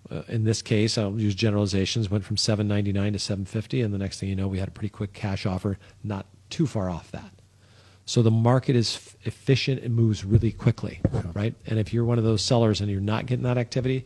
uh, 0.09 0.21
in 0.29 0.45
this 0.45 0.61
case, 0.61 0.97
I'll 0.97 1.19
use 1.19 1.35
generalizations. 1.35 2.09
Went 2.09 2.23
from 2.23 2.37
seven 2.37 2.65
ninety 2.65 2.93
nine 2.93 3.11
to 3.11 3.19
seven 3.19 3.43
fifty, 3.43 3.81
and 3.81 3.93
the 3.93 3.97
next 3.97 4.21
thing 4.21 4.29
you 4.29 4.35
know, 4.37 4.47
we 4.47 4.59
had 4.59 4.69
a 4.69 4.71
pretty 4.71 4.89
quick 4.89 5.11
cash 5.11 5.45
offer, 5.45 5.77
not 6.01 6.27
too 6.49 6.65
far 6.65 6.89
off 6.89 7.11
that. 7.11 7.31
So 8.09 8.23
the 8.23 8.31
market 8.31 8.75
is 8.75 8.95
f- 8.95 9.15
efficient; 9.27 9.83
it 9.83 9.91
moves 9.91 10.25
really 10.25 10.51
quickly, 10.51 10.99
right? 11.35 11.53
And 11.67 11.77
if 11.77 11.93
you're 11.93 12.03
one 12.03 12.17
of 12.17 12.23
those 12.23 12.41
sellers 12.41 12.81
and 12.81 12.89
you're 12.89 12.99
not 12.99 13.27
getting 13.27 13.43
that 13.43 13.59
activity, 13.59 14.03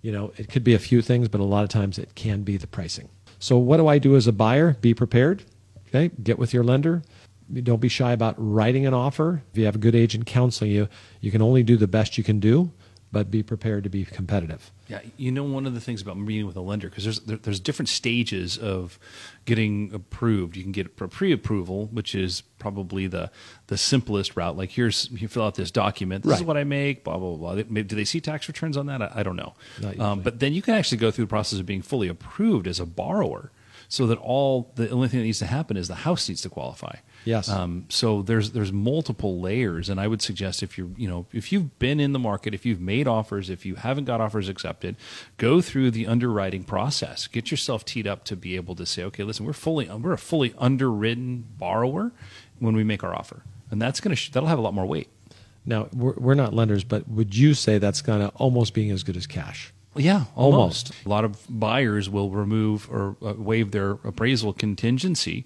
you 0.00 0.10
know 0.10 0.32
it 0.38 0.48
could 0.48 0.64
be 0.64 0.72
a 0.72 0.78
few 0.78 1.02
things, 1.02 1.28
but 1.28 1.38
a 1.38 1.44
lot 1.44 1.62
of 1.62 1.68
times 1.68 1.98
it 1.98 2.14
can 2.14 2.44
be 2.44 2.56
the 2.56 2.66
pricing. 2.66 3.10
So 3.40 3.58
what 3.58 3.76
do 3.76 3.88
I 3.88 3.98
do 3.98 4.16
as 4.16 4.26
a 4.26 4.32
buyer? 4.32 4.78
Be 4.80 4.94
prepared. 4.94 5.44
Okay, 5.88 6.10
get 6.22 6.38
with 6.38 6.54
your 6.54 6.64
lender. 6.64 7.02
Don't 7.62 7.78
be 7.78 7.90
shy 7.90 8.12
about 8.12 8.36
writing 8.38 8.86
an 8.86 8.94
offer. 8.94 9.42
If 9.52 9.58
you 9.58 9.66
have 9.66 9.74
a 9.74 9.78
good 9.78 9.94
agent 9.94 10.24
counseling 10.24 10.70
you, 10.70 10.88
you 11.20 11.30
can 11.30 11.42
only 11.42 11.62
do 11.62 11.76
the 11.76 11.86
best 11.86 12.16
you 12.16 12.24
can 12.24 12.40
do, 12.40 12.72
but 13.12 13.30
be 13.30 13.42
prepared 13.42 13.84
to 13.84 13.90
be 13.90 14.04
competitive. 14.06 14.70
Yeah, 14.88 15.00
you 15.18 15.30
know 15.30 15.44
one 15.44 15.66
of 15.66 15.74
the 15.74 15.80
things 15.80 16.00
about 16.02 16.16
meeting 16.18 16.46
with 16.46 16.56
a 16.56 16.60
lender 16.60 16.88
because 16.88 17.04
there's 17.04 17.20
there, 17.20 17.36
there's 17.36 17.60
different 17.60 17.88
stages 17.90 18.56
of 18.58 18.98
getting 19.44 19.92
approved. 19.94 20.56
You 20.56 20.62
can 20.62 20.72
get 20.72 20.96
pre-approval, 20.96 21.88
which 21.92 22.14
is 22.14 22.40
probably 22.58 23.06
the 23.06 23.30
the 23.68 23.76
simplest 23.76 24.34
route. 24.36 24.56
Like 24.56 24.70
here's 24.70 25.10
you 25.12 25.28
fill 25.28 25.44
out 25.44 25.54
this 25.54 25.70
document. 25.70 26.24
This 26.24 26.38
is 26.38 26.42
what 26.44 26.56
I 26.56 26.64
make. 26.64 27.04
Blah 27.04 27.18
blah 27.18 27.36
blah. 27.36 27.54
Maybe, 27.68 27.82
do 27.84 27.94
they 27.96 28.04
see 28.04 28.20
tax 28.20 28.48
returns 28.48 28.76
on 28.76 28.86
that? 28.86 29.02
I, 29.02 29.12
I 29.16 29.22
don't 29.22 29.36
know. 29.36 29.54
Um, 30.00 30.20
but 30.20 30.40
then 30.40 30.52
you 30.54 30.62
can 30.62 30.74
actually 30.74 30.98
go 30.98 31.10
through 31.10 31.26
the 31.26 31.30
process 31.30 31.58
of 31.60 31.66
being 31.66 31.82
fully 31.82 32.08
approved 32.08 32.66
as 32.66 32.80
a 32.80 32.86
borrower. 32.86 33.50
so 33.88 34.06
that 34.06 34.16
all 34.18 34.72
the 34.76 34.88
only 34.88 35.08
thing 35.08 35.20
that 35.20 35.24
needs 35.26 35.38
to 35.40 35.46
happen 35.46 35.76
is 35.76 35.86
the 35.88 35.96
house 35.96 36.26
needs 36.28 36.40
to 36.42 36.48
qualify. 36.48 36.96
Yes. 37.24 37.48
Um, 37.48 37.86
so 37.88 38.22
there's 38.22 38.50
there's 38.50 38.72
multiple 38.72 39.40
layers, 39.40 39.88
and 39.88 40.00
I 40.00 40.08
would 40.08 40.22
suggest 40.22 40.62
if 40.62 40.76
you're 40.76 40.90
you 40.96 41.08
know 41.08 41.26
if 41.32 41.52
you've 41.52 41.78
been 41.78 42.00
in 42.00 42.12
the 42.12 42.18
market, 42.18 42.54
if 42.54 42.66
you've 42.66 42.80
made 42.80 43.06
offers, 43.06 43.48
if 43.50 43.64
you 43.64 43.76
haven't 43.76 44.04
got 44.04 44.20
offers 44.20 44.48
accepted, 44.48 44.96
go 45.36 45.60
through 45.60 45.90
the 45.92 46.06
underwriting 46.06 46.64
process. 46.64 47.26
Get 47.26 47.50
yourself 47.50 47.84
teed 47.84 48.06
up 48.06 48.24
to 48.24 48.36
be 48.36 48.56
able 48.56 48.74
to 48.76 48.86
say, 48.86 49.04
okay, 49.04 49.22
listen, 49.22 49.46
we're 49.46 49.52
fully 49.52 49.88
we're 49.88 50.12
a 50.12 50.18
fully 50.18 50.54
underwritten 50.58 51.46
borrower 51.58 52.12
when 52.58 52.74
we 52.74 52.84
make 52.84 53.04
our 53.04 53.14
offer, 53.14 53.42
and 53.70 53.80
that's 53.80 54.00
gonna 54.00 54.16
sh- 54.16 54.30
that'll 54.30 54.48
have 54.48 54.58
a 54.58 54.62
lot 54.62 54.74
more 54.74 54.86
weight. 54.86 55.08
Now 55.64 55.88
we're, 55.92 56.14
we're 56.14 56.34
not 56.34 56.52
lenders, 56.54 56.84
but 56.84 57.08
would 57.08 57.36
you 57.36 57.54
say 57.54 57.78
that's 57.78 58.02
kind 58.02 58.22
of 58.22 58.32
almost 58.36 58.74
being 58.74 58.90
as 58.90 59.02
good 59.02 59.16
as 59.16 59.26
cash? 59.26 59.72
Yeah, 59.94 60.24
Almost. 60.36 60.92
A 61.04 61.08
lot 61.08 61.24
of 61.24 61.36
buyers 61.50 62.08
will 62.08 62.30
remove 62.30 62.88
or 62.90 63.16
uh, 63.22 63.34
waive 63.36 63.72
their 63.72 63.92
appraisal 64.04 64.52
contingency 64.52 65.44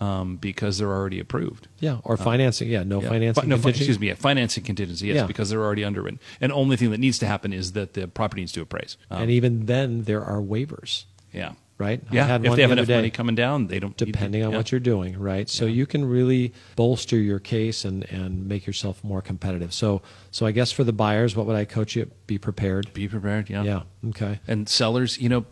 um, 0.00 0.36
because 0.36 0.78
they're 0.78 0.92
already 0.92 1.18
approved. 1.18 1.68
Yeah, 1.80 1.98
or 2.04 2.16
financing. 2.16 2.68
Yeah, 2.68 2.82
no 2.82 2.98
Uh, 2.98 3.02
Yeah. 3.02 3.08
financing. 3.08 3.42
Fi- 3.42 3.48
no, 3.48 3.56
fi- 3.56 3.62
contingency? 3.62 3.80
excuse 3.84 3.98
me. 4.00 4.08
Yeah, 4.08 4.14
financing 4.14 4.64
contingency. 4.64 5.06
Yes, 5.08 5.16
Yeah. 5.16 5.26
because 5.26 5.48
they're 5.50 5.62
already 5.64 5.84
underwritten. 5.84 6.20
And 6.40 6.52
only 6.52 6.76
thing 6.76 6.90
that 6.90 7.00
needs 7.00 7.18
to 7.20 7.26
happen 7.26 7.52
is 7.52 7.72
that 7.72 7.94
the 7.94 8.06
property 8.08 8.42
needs 8.42 8.52
to 8.52 8.60
appraise. 8.60 8.96
Um, 9.10 9.22
and 9.22 9.30
even 9.30 9.66
then, 9.66 10.02
there 10.02 10.22
are 10.24 10.40
waivers. 10.42 11.04
yeah, 11.32 11.52
right? 11.78 12.02
I 12.10 12.14
Yeah, 12.14 12.26
had 12.26 12.44
if 12.44 12.48
one 12.50 12.56
they 12.56 12.62
have 12.62 12.70
the 12.70 12.72
enough 12.74 12.86
day. 12.86 12.96
money 12.96 13.10
coming 13.10 13.34
down, 13.34 13.66
they 13.66 13.78
don't. 13.78 13.96
depending 13.96 14.42
on 14.44 14.50
yeah. 14.52 14.56
what 14.56 14.72
you're 14.72 14.80
doing, 14.80 15.18
right? 15.18 15.48
So 15.48 15.66
you 15.66 15.86
can 15.86 16.04
really 16.04 16.52
bolster 16.74 17.16
your 17.18 17.38
case 17.38 17.84
and, 17.84 18.04
and 18.10 18.46
make 18.48 18.66
yourself 18.66 19.02
more 19.04 19.20
competitive. 19.22 19.72
So 19.74 20.02
so 20.30 20.46
I 20.46 20.52
guess 20.52 20.72
for 20.72 20.84
the 20.84 20.92
buyers, 20.92 21.36
what 21.36 21.46
would 21.46 21.56
I 21.56 21.64
coach 21.64 21.96
you? 21.96 22.10
Be 22.26 22.38
prepared. 22.38 22.92
be 22.92 23.08
prepared. 23.08 23.50
Yeah. 23.50 23.62
Yeah. 23.62 23.82
Okay. 24.08 24.40
and 24.48 24.68
sellers 24.68 25.18
you 25.18 25.28
know 25.28 25.44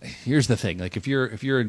here's 0.00 0.46
the 0.46 0.56
thing 0.56 0.78
like 0.78 0.96
if 0.96 1.06
you're 1.06 1.26
if 1.26 1.42
you're 1.42 1.60
a, 1.60 1.66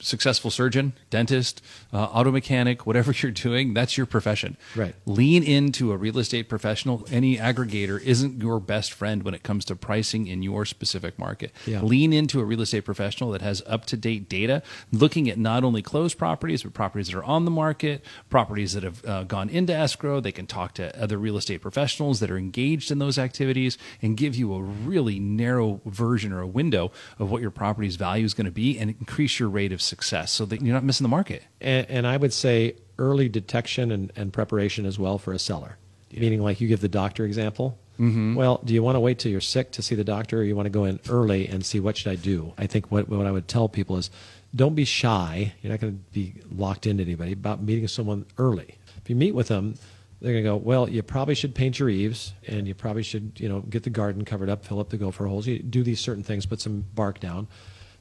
successful 0.00 0.50
surgeon 0.50 0.92
dentist 1.10 1.62
uh, 1.92 1.96
auto 2.04 2.30
mechanic 2.32 2.86
whatever 2.86 3.12
you're 3.22 3.30
doing 3.32 3.72
that's 3.74 3.96
your 3.96 4.06
profession 4.06 4.56
Right. 4.74 4.94
lean 5.06 5.42
into 5.42 5.92
a 5.92 5.96
real 5.96 6.18
estate 6.18 6.48
professional 6.48 7.06
any 7.10 7.36
aggregator 7.36 8.00
isn't 8.02 8.40
your 8.42 8.58
best 8.58 8.92
friend 8.92 9.22
when 9.22 9.34
it 9.34 9.42
comes 9.42 9.64
to 9.66 9.76
pricing 9.76 10.26
in 10.26 10.42
your 10.42 10.64
specific 10.64 11.18
market 11.18 11.52
Yeah. 11.66 11.82
lean 11.82 12.12
into 12.12 12.40
a 12.40 12.44
real 12.44 12.62
estate 12.62 12.84
professional 12.84 13.30
that 13.30 13.42
has 13.42 13.62
up-to-date 13.66 14.28
data 14.28 14.62
looking 14.90 15.28
at 15.30 15.38
not 15.38 15.62
only 15.62 15.82
closed 15.82 16.18
properties 16.18 16.62
but 16.64 16.74
properties 16.74 17.08
that 17.08 17.16
are 17.16 17.24
on 17.24 17.44
the 17.44 17.50
market 17.50 18.04
properties 18.28 18.72
that 18.72 18.82
have 18.82 19.04
uh, 19.04 19.22
gone 19.24 19.48
into 19.48 19.72
escrow 19.74 20.18
they 20.20 20.32
can 20.32 20.46
talk 20.46 20.74
to 20.74 21.00
other 21.00 21.18
real 21.18 21.36
estate 21.36 21.58
professionals 21.62 22.18
that 22.20 22.30
are 22.30 22.38
engaged 22.38 22.90
in 22.90 22.98
those 22.98 23.18
activities 23.18 23.78
and 24.00 24.16
give 24.16 24.34
you 24.34 24.52
a 24.54 24.60
really 24.62 25.20
narrow 25.20 25.80
version 25.86 26.32
or 26.32 26.40
a 26.40 26.46
window 26.46 26.90
of 27.18 27.30
what 27.30 27.40
your 27.40 27.51
property's 27.52 27.96
value 27.96 28.24
is 28.24 28.34
going 28.34 28.46
to 28.46 28.50
be 28.52 28.78
and 28.78 28.90
increase 28.90 29.38
your 29.38 29.48
rate 29.48 29.72
of 29.72 29.80
success 29.80 30.32
so 30.32 30.44
that 30.46 30.60
you're 30.62 30.74
not 30.74 30.84
missing 30.84 31.04
the 31.04 31.08
market 31.08 31.44
And, 31.60 31.88
and 31.88 32.06
I 32.06 32.16
would 32.16 32.32
say 32.32 32.74
early 32.98 33.28
detection 33.28 33.90
and, 33.90 34.12
and 34.16 34.32
preparation 34.32 34.86
as 34.86 34.98
well 34.98 35.18
for 35.18 35.32
a 35.32 35.38
seller. 35.38 35.76
Meaning, 36.12 36.42
like 36.42 36.60
you 36.60 36.68
give 36.68 36.80
the 36.80 36.88
doctor 36.88 37.24
example. 37.24 37.78
Mm-hmm. 37.98 38.34
Well, 38.34 38.60
do 38.64 38.74
you 38.74 38.82
want 38.82 38.96
to 38.96 39.00
wait 39.00 39.18
till 39.18 39.32
you're 39.32 39.40
sick 39.40 39.70
to 39.72 39.82
see 39.82 39.94
the 39.94 40.04
doctor, 40.04 40.40
or 40.40 40.42
you 40.42 40.54
want 40.54 40.66
to 40.66 40.70
go 40.70 40.84
in 40.84 41.00
early 41.08 41.48
and 41.48 41.64
see 41.64 41.80
what 41.80 41.96
should 41.96 42.12
I 42.12 42.16
do? 42.16 42.52
I 42.58 42.66
think 42.66 42.90
what 42.90 43.08
what 43.08 43.26
I 43.26 43.30
would 43.30 43.48
tell 43.48 43.68
people 43.68 43.96
is, 43.96 44.10
don't 44.54 44.74
be 44.74 44.84
shy. 44.84 45.54
You're 45.62 45.70
not 45.70 45.80
going 45.80 45.94
to 45.94 46.12
be 46.12 46.34
locked 46.54 46.86
into 46.86 47.02
anybody 47.02 47.32
about 47.32 47.62
meeting 47.62 47.88
someone 47.88 48.26
early. 48.36 48.76
If 49.02 49.08
you 49.08 49.16
meet 49.16 49.34
with 49.34 49.48
them, 49.48 49.76
they're 50.22 50.32
going 50.32 50.44
to 50.44 50.50
go, 50.50 50.56
well, 50.56 50.88
you 50.88 51.02
probably 51.02 51.34
should 51.34 51.54
paint 51.54 51.78
your 51.78 51.90
eaves, 51.90 52.32
and 52.46 52.66
you 52.66 52.74
probably 52.74 53.02
should, 53.02 53.32
you 53.38 53.48
know, 53.48 53.60
get 53.60 53.82
the 53.82 53.90
garden 53.90 54.24
covered 54.24 54.48
up, 54.48 54.64
fill 54.64 54.80
up 54.80 54.88
the 54.88 54.96
gopher 54.96 55.26
holes. 55.26 55.46
You 55.46 55.58
do 55.58 55.82
these 55.82 56.00
certain 56.00 56.22
things, 56.22 56.46
put 56.46 56.60
some 56.60 56.86
bark 56.94 57.20
down 57.20 57.48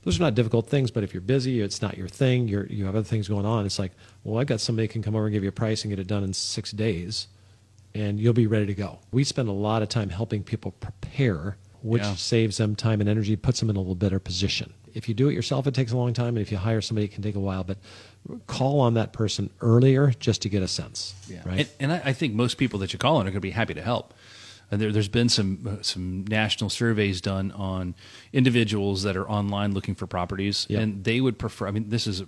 those 0.04 0.20
are 0.20 0.24
not 0.24 0.36
difficult 0.36 0.68
things, 0.68 0.90
but 0.90 1.04
if 1.04 1.14
you're 1.14 1.22
busy, 1.22 1.62
it's 1.62 1.82
not 1.82 1.98
your 1.98 2.08
thing, 2.08 2.48
you're, 2.48 2.66
you 2.68 2.86
have 2.86 2.96
other 2.96 3.06
things 3.06 3.28
going 3.28 3.46
on, 3.46 3.66
it's 3.66 3.78
like, 3.78 3.92
well, 4.24 4.40
I've 4.40 4.48
got 4.48 4.60
somebody 4.60 4.88
can 4.88 5.02
come 5.02 5.16
over 5.16 5.26
and 5.26 5.34
give 5.34 5.44
you 5.44 5.50
a 5.50 5.54
price 5.54 5.84
and 5.84 5.92
get 5.92 6.00
it 6.00 6.08
done 6.08 6.24
in 6.24 6.34
six 6.34 6.72
days, 6.72 7.28
and 7.94 8.20
you'll 8.20 8.34
be 8.34 8.48
ready 8.48 8.66
to 8.66 8.74
go. 8.74 9.00
We 9.12 9.24
spend 9.24 9.48
a 9.48 9.54
lot 9.54 9.82
of 9.82 9.90
time 9.90 10.10
helping 10.10 10.44
people 10.44 10.72
prepare, 10.72 11.58
which 11.84 12.02
Yeah. 12.04 12.16
saves 12.16 12.58
them 12.58 12.76
time 12.76 13.00
and 13.02 13.10
energy, 13.10 13.36
puts 13.36 13.60
them 13.60 13.70
in 13.70 13.76
a 13.76 13.80
little 13.80 13.96
better 13.96 14.20
position. 14.20 14.74
If 14.94 15.08
you 15.08 15.14
do 15.16 15.30
it 15.30 15.34
yourself, 15.34 15.68
it 15.68 15.74
takes 15.74 15.92
a 15.92 15.98
long 15.98 16.14
time, 16.14 16.36
and 16.36 16.40
if 16.40 16.52
you 16.52 16.58
hire 16.58 16.82
somebody, 16.82 17.06
it 17.06 17.14
can 17.14 17.24
take 17.24 17.36
a 17.36 17.40
while, 17.40 17.64
but 17.64 17.78
call 18.48 18.82
on 18.82 18.94
that 18.96 19.14
person 19.14 19.50
earlier 19.62 20.12
just 20.20 20.42
to 20.44 20.50
get 20.50 20.62
a 20.62 20.68
sense. 20.68 21.14
Right? 21.46 21.60
And, 21.80 21.92
and 21.92 21.92
I, 21.94 22.10
I 22.10 22.14
think 22.14 22.34
most 22.34 22.58
people 22.58 22.80
that 22.80 22.92
you 22.94 23.00
call 23.00 23.16
on 23.18 23.22
are 23.22 23.32
going 23.32 23.34
to 23.36 23.40
be 23.40 23.52
happy 23.52 23.74
to 23.74 23.82
help. 23.82 24.14
And 24.70 24.80
there, 24.82 24.92
there's 24.94 25.10
been 25.10 25.28
some 25.28 25.68
uh, 25.80 25.82
some 25.84 26.24
national 26.28 26.70
surveys 26.70 27.20
done 27.20 27.52
on 27.52 27.94
individuals 28.32 29.04
that 29.04 29.18
are 29.18 29.30
online 29.30 29.74
looking 29.74 29.96
for 29.96 30.08
properties, 30.08 30.66
Yep. 30.70 30.82
and 30.82 31.04
they 31.04 31.20
would 31.20 31.38
prefer. 31.38 31.68
I 31.68 31.72
mean, 31.72 31.90
this 31.90 32.08
is 32.08 32.24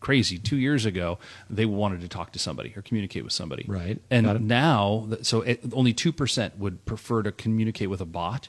crazy. 0.00 0.36
Two 0.38 0.58
years 0.58 0.84
ago, 0.84 1.18
they 1.48 1.64
wanted 1.64 2.02
to 2.02 2.08
talk 2.08 2.32
to 2.32 2.38
somebody 2.38 2.74
or 2.76 2.82
communicate 2.82 3.24
with 3.24 3.32
somebody, 3.32 3.64
Right. 3.66 4.00
And 4.10 4.46
now, 4.46 5.08
so 5.22 5.40
it, 5.42 5.60
only 5.72 5.94
two 5.94 6.12
percent 6.12 6.58
would 6.58 6.84
prefer 6.84 7.22
to 7.22 7.32
communicate 7.32 7.88
with 7.88 8.02
a 8.02 8.06
bot 8.06 8.48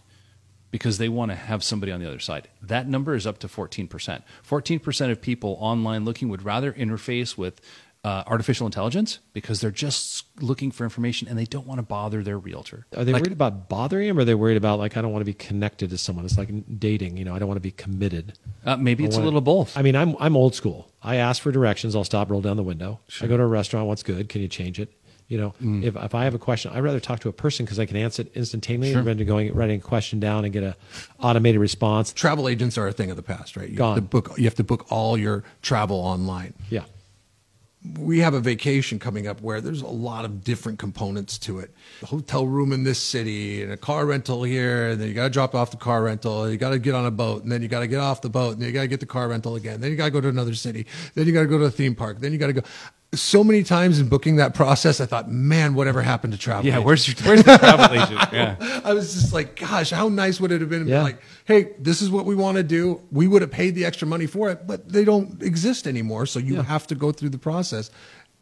because 0.71 0.97
they 0.97 1.09
want 1.09 1.31
to 1.31 1.35
have 1.35 1.63
somebody 1.63 1.91
on 1.91 1.99
the 1.99 2.07
other 2.07 2.19
side. 2.19 2.47
That 2.61 2.87
number 2.87 3.15
is 3.15 3.25
up 3.25 3.39
to 3.39 3.47
14%. 3.47 4.21
14% 4.47 5.11
of 5.11 5.21
people 5.21 5.57
online 5.59 6.05
looking 6.05 6.29
would 6.29 6.43
rather 6.43 6.71
interface 6.73 7.37
with 7.37 7.59
uh, 8.01 8.23
artificial 8.27 8.65
intelligence 8.65 9.19
because 9.33 9.59
they're 9.59 9.71
just 9.71 10.25
looking 10.41 10.71
for 10.71 10.85
information 10.85 11.27
and 11.27 11.37
they 11.37 11.43
don't 11.43 11.67
want 11.67 11.79
to 11.79 11.83
bother 11.83 12.23
their 12.23 12.37
realtor. 12.37 12.85
Are 12.95 13.03
they 13.03 13.11
Like, 13.11 13.23
worried 13.23 13.33
about 13.33 13.67
bothering 13.67 14.07
him, 14.07 14.17
or 14.17 14.21
are 14.21 14.25
they 14.25 14.35
worried 14.35 14.55
about 14.55 14.79
like 14.79 14.95
I 14.95 15.01
don't 15.01 15.11
want 15.11 15.19
to 15.19 15.25
be 15.25 15.33
connected 15.33 15.89
to 15.89 15.97
someone? 15.97 16.23
It's 16.23 16.37
like 16.37 16.49
dating, 16.79 17.17
you 17.17 17.25
know. 17.25 17.35
I 17.35 17.39
don't 17.39 17.49
want 17.49 17.57
to 17.57 17.61
be 17.61 17.71
committed. 17.71 18.33
uh, 18.65 18.77
maybe 18.77 19.03
it's 19.03 19.17
a 19.17 19.21
little 19.21 19.41
both. 19.41 19.75
I 19.77 19.81
mean, 19.81 19.97
I'm 19.97 20.15
I'm 20.17 20.37
old 20.37 20.55
school. 20.55 20.89
I 21.03 21.17
ask 21.17 21.41
for 21.41 21.51
directions. 21.51 21.93
I'll 21.93 22.05
stop, 22.05 22.29
roll 22.31 22.39
down 22.41 22.55
the 22.55 22.63
window. 22.63 23.01
I 23.21 23.27
go 23.27 23.35
to 23.35 23.43
a 23.43 23.47
restaurant. 23.47 23.87
What's 23.87 24.03
good? 24.03 24.29
Can 24.29 24.41
you 24.41 24.47
change 24.47 24.79
it? 24.79 24.93
You 25.29 25.37
know, 25.37 25.53
Mm. 25.63 25.83
if 25.83 25.95
if 25.95 26.15
I 26.15 26.23
have 26.25 26.33
a 26.33 26.39
question, 26.39 26.71
I'd 26.73 26.83
rather 26.83 26.99
talk 26.99 27.19
to 27.21 27.29
a 27.29 27.31
person 27.33 27.63
because 27.65 27.79
I 27.79 27.85
can 27.85 27.95
answer 27.97 28.23
it 28.23 28.31
instantaneously 28.35 28.95
rather 28.95 29.13
than 29.13 29.27
going 29.27 29.53
writing 29.53 29.77
a 29.79 29.83
question 29.83 30.19
down 30.19 30.43
and 30.43 30.51
get 30.51 30.63
a 30.63 30.75
automated 31.19 31.61
response. 31.61 32.11
Travel 32.11 32.49
agents 32.49 32.77
are 32.79 32.87
a 32.87 32.91
thing 32.91 33.11
of 33.11 33.15
the 33.15 33.21
past, 33.23 33.55
right? 33.55 33.69
You 33.69 33.77
Gone. 33.77 33.93
have 33.95 34.03
to 34.03 34.09
book. 34.09 34.33
You 34.39 34.45
have 34.45 34.55
to 34.55 34.63
book 34.63 34.87
all 34.91 35.17
your 35.19 35.43
travel 35.61 35.97
online. 35.97 36.55
Yeah, 36.71 36.85
we 37.99 38.19
have 38.19 38.33
a 38.33 38.39
vacation 38.41 38.97
coming 38.97 39.27
up 39.27 39.39
where 39.41 39.61
there's 39.61 39.83
a 39.83 39.87
lot 39.87 40.25
of 40.25 40.43
different 40.43 40.79
components 40.79 41.37
to 41.37 41.59
it. 41.59 41.71
A 42.01 42.07
hotel 42.07 42.47
room 42.47 42.73
in 42.73 42.83
this 42.83 42.97
city 42.99 43.61
and 43.61 43.71
a 43.71 43.77
car 43.77 44.07
rental 44.07 44.41
here, 44.43 44.89
and 44.89 44.99
then 44.99 45.07
you 45.09 45.13
got 45.13 45.25
to 45.25 45.29
drop 45.29 45.53
off 45.55 45.69
the 45.71 45.77
car 45.77 46.01
rental. 46.03 46.49
You 46.49 46.57
got 46.57 46.71
to 46.71 46.79
get 46.79 46.95
on 46.95 47.05
a 47.05 47.11
boat, 47.11 47.43
and 47.43 47.51
then 47.51 47.61
you 47.61 47.67
got 47.67 47.81
to 47.81 47.87
get 47.87 47.99
off 47.99 48.21
the 48.21 48.29
boat, 48.29 48.53
and 48.53 48.61
then 48.61 48.67
you 48.67 48.73
got 48.73 48.81
to 48.81 48.87
get 48.87 48.99
the 48.99 49.05
car 49.05 49.27
rental 49.29 49.55
again. 49.55 49.79
Then 49.79 49.91
you 49.91 49.95
got 49.97 50.05
to 50.05 50.11
go 50.11 50.21
to 50.21 50.27
another 50.27 50.55
city. 50.55 50.87
Then 51.13 51.27
you 51.27 51.33
got 51.33 51.41
to 51.41 51.47
go 51.47 51.59
to 51.59 51.65
a 51.65 51.71
theme 51.71 51.93
park. 51.93 52.19
Then 52.19 52.31
you 52.33 52.39
got 52.39 52.47
to 52.47 52.53
go. 52.53 52.61
So 53.13 53.43
many 53.43 53.63
times 53.63 53.99
in 53.99 54.07
booking 54.07 54.35
that 54.35 54.53
process, 54.53 55.01
I 55.01 55.07
thought, 55.07 55.31
man, 55.31 55.73
whatever 55.73 56.01
happened 56.03 56.33
to 56.33 56.39
travel? 56.39 56.63
yeah, 56.65 56.73
agents? 56.73 56.85
where's 56.85 57.07
your, 57.07 57.27
where's 57.27 57.43
the 57.43 57.57
travel 57.57 57.99
agent? 57.99 58.19
Yeah. 58.31 58.81
I 58.85 58.93
was 58.93 59.13
just 59.15 59.33
like, 59.33 59.55
gosh, 59.59 59.89
how 59.89 60.09
nice 60.09 60.39
would 60.39 60.51
it 60.51 60.61
have 60.61 60.69
been 60.69 60.79
to 60.81 60.85
be 60.85 60.91
Yeah. 60.91 61.01
like, 61.01 61.19
hey, 61.45 61.71
this 61.79 62.03
is 62.03 62.11
what 62.11 62.25
we 62.25 62.35
want 62.35 62.57
to 62.57 62.63
do. 62.63 63.01
We 63.11 63.27
would 63.27 63.41
have 63.41 63.49
paid 63.49 63.73
the 63.73 63.83
extra 63.85 64.07
money 64.07 64.27
for 64.27 64.51
it, 64.51 64.67
but 64.67 64.87
they 64.89 65.03
don't 65.05 65.41
exist 65.41 65.87
anymore. 65.87 66.27
So 66.27 66.37
you 66.37 66.57
Yeah. 66.57 66.63
have 66.63 66.85
to 66.87 66.95
go 66.95 67.11
through 67.11 67.29
the 67.29 67.39
process. 67.39 67.89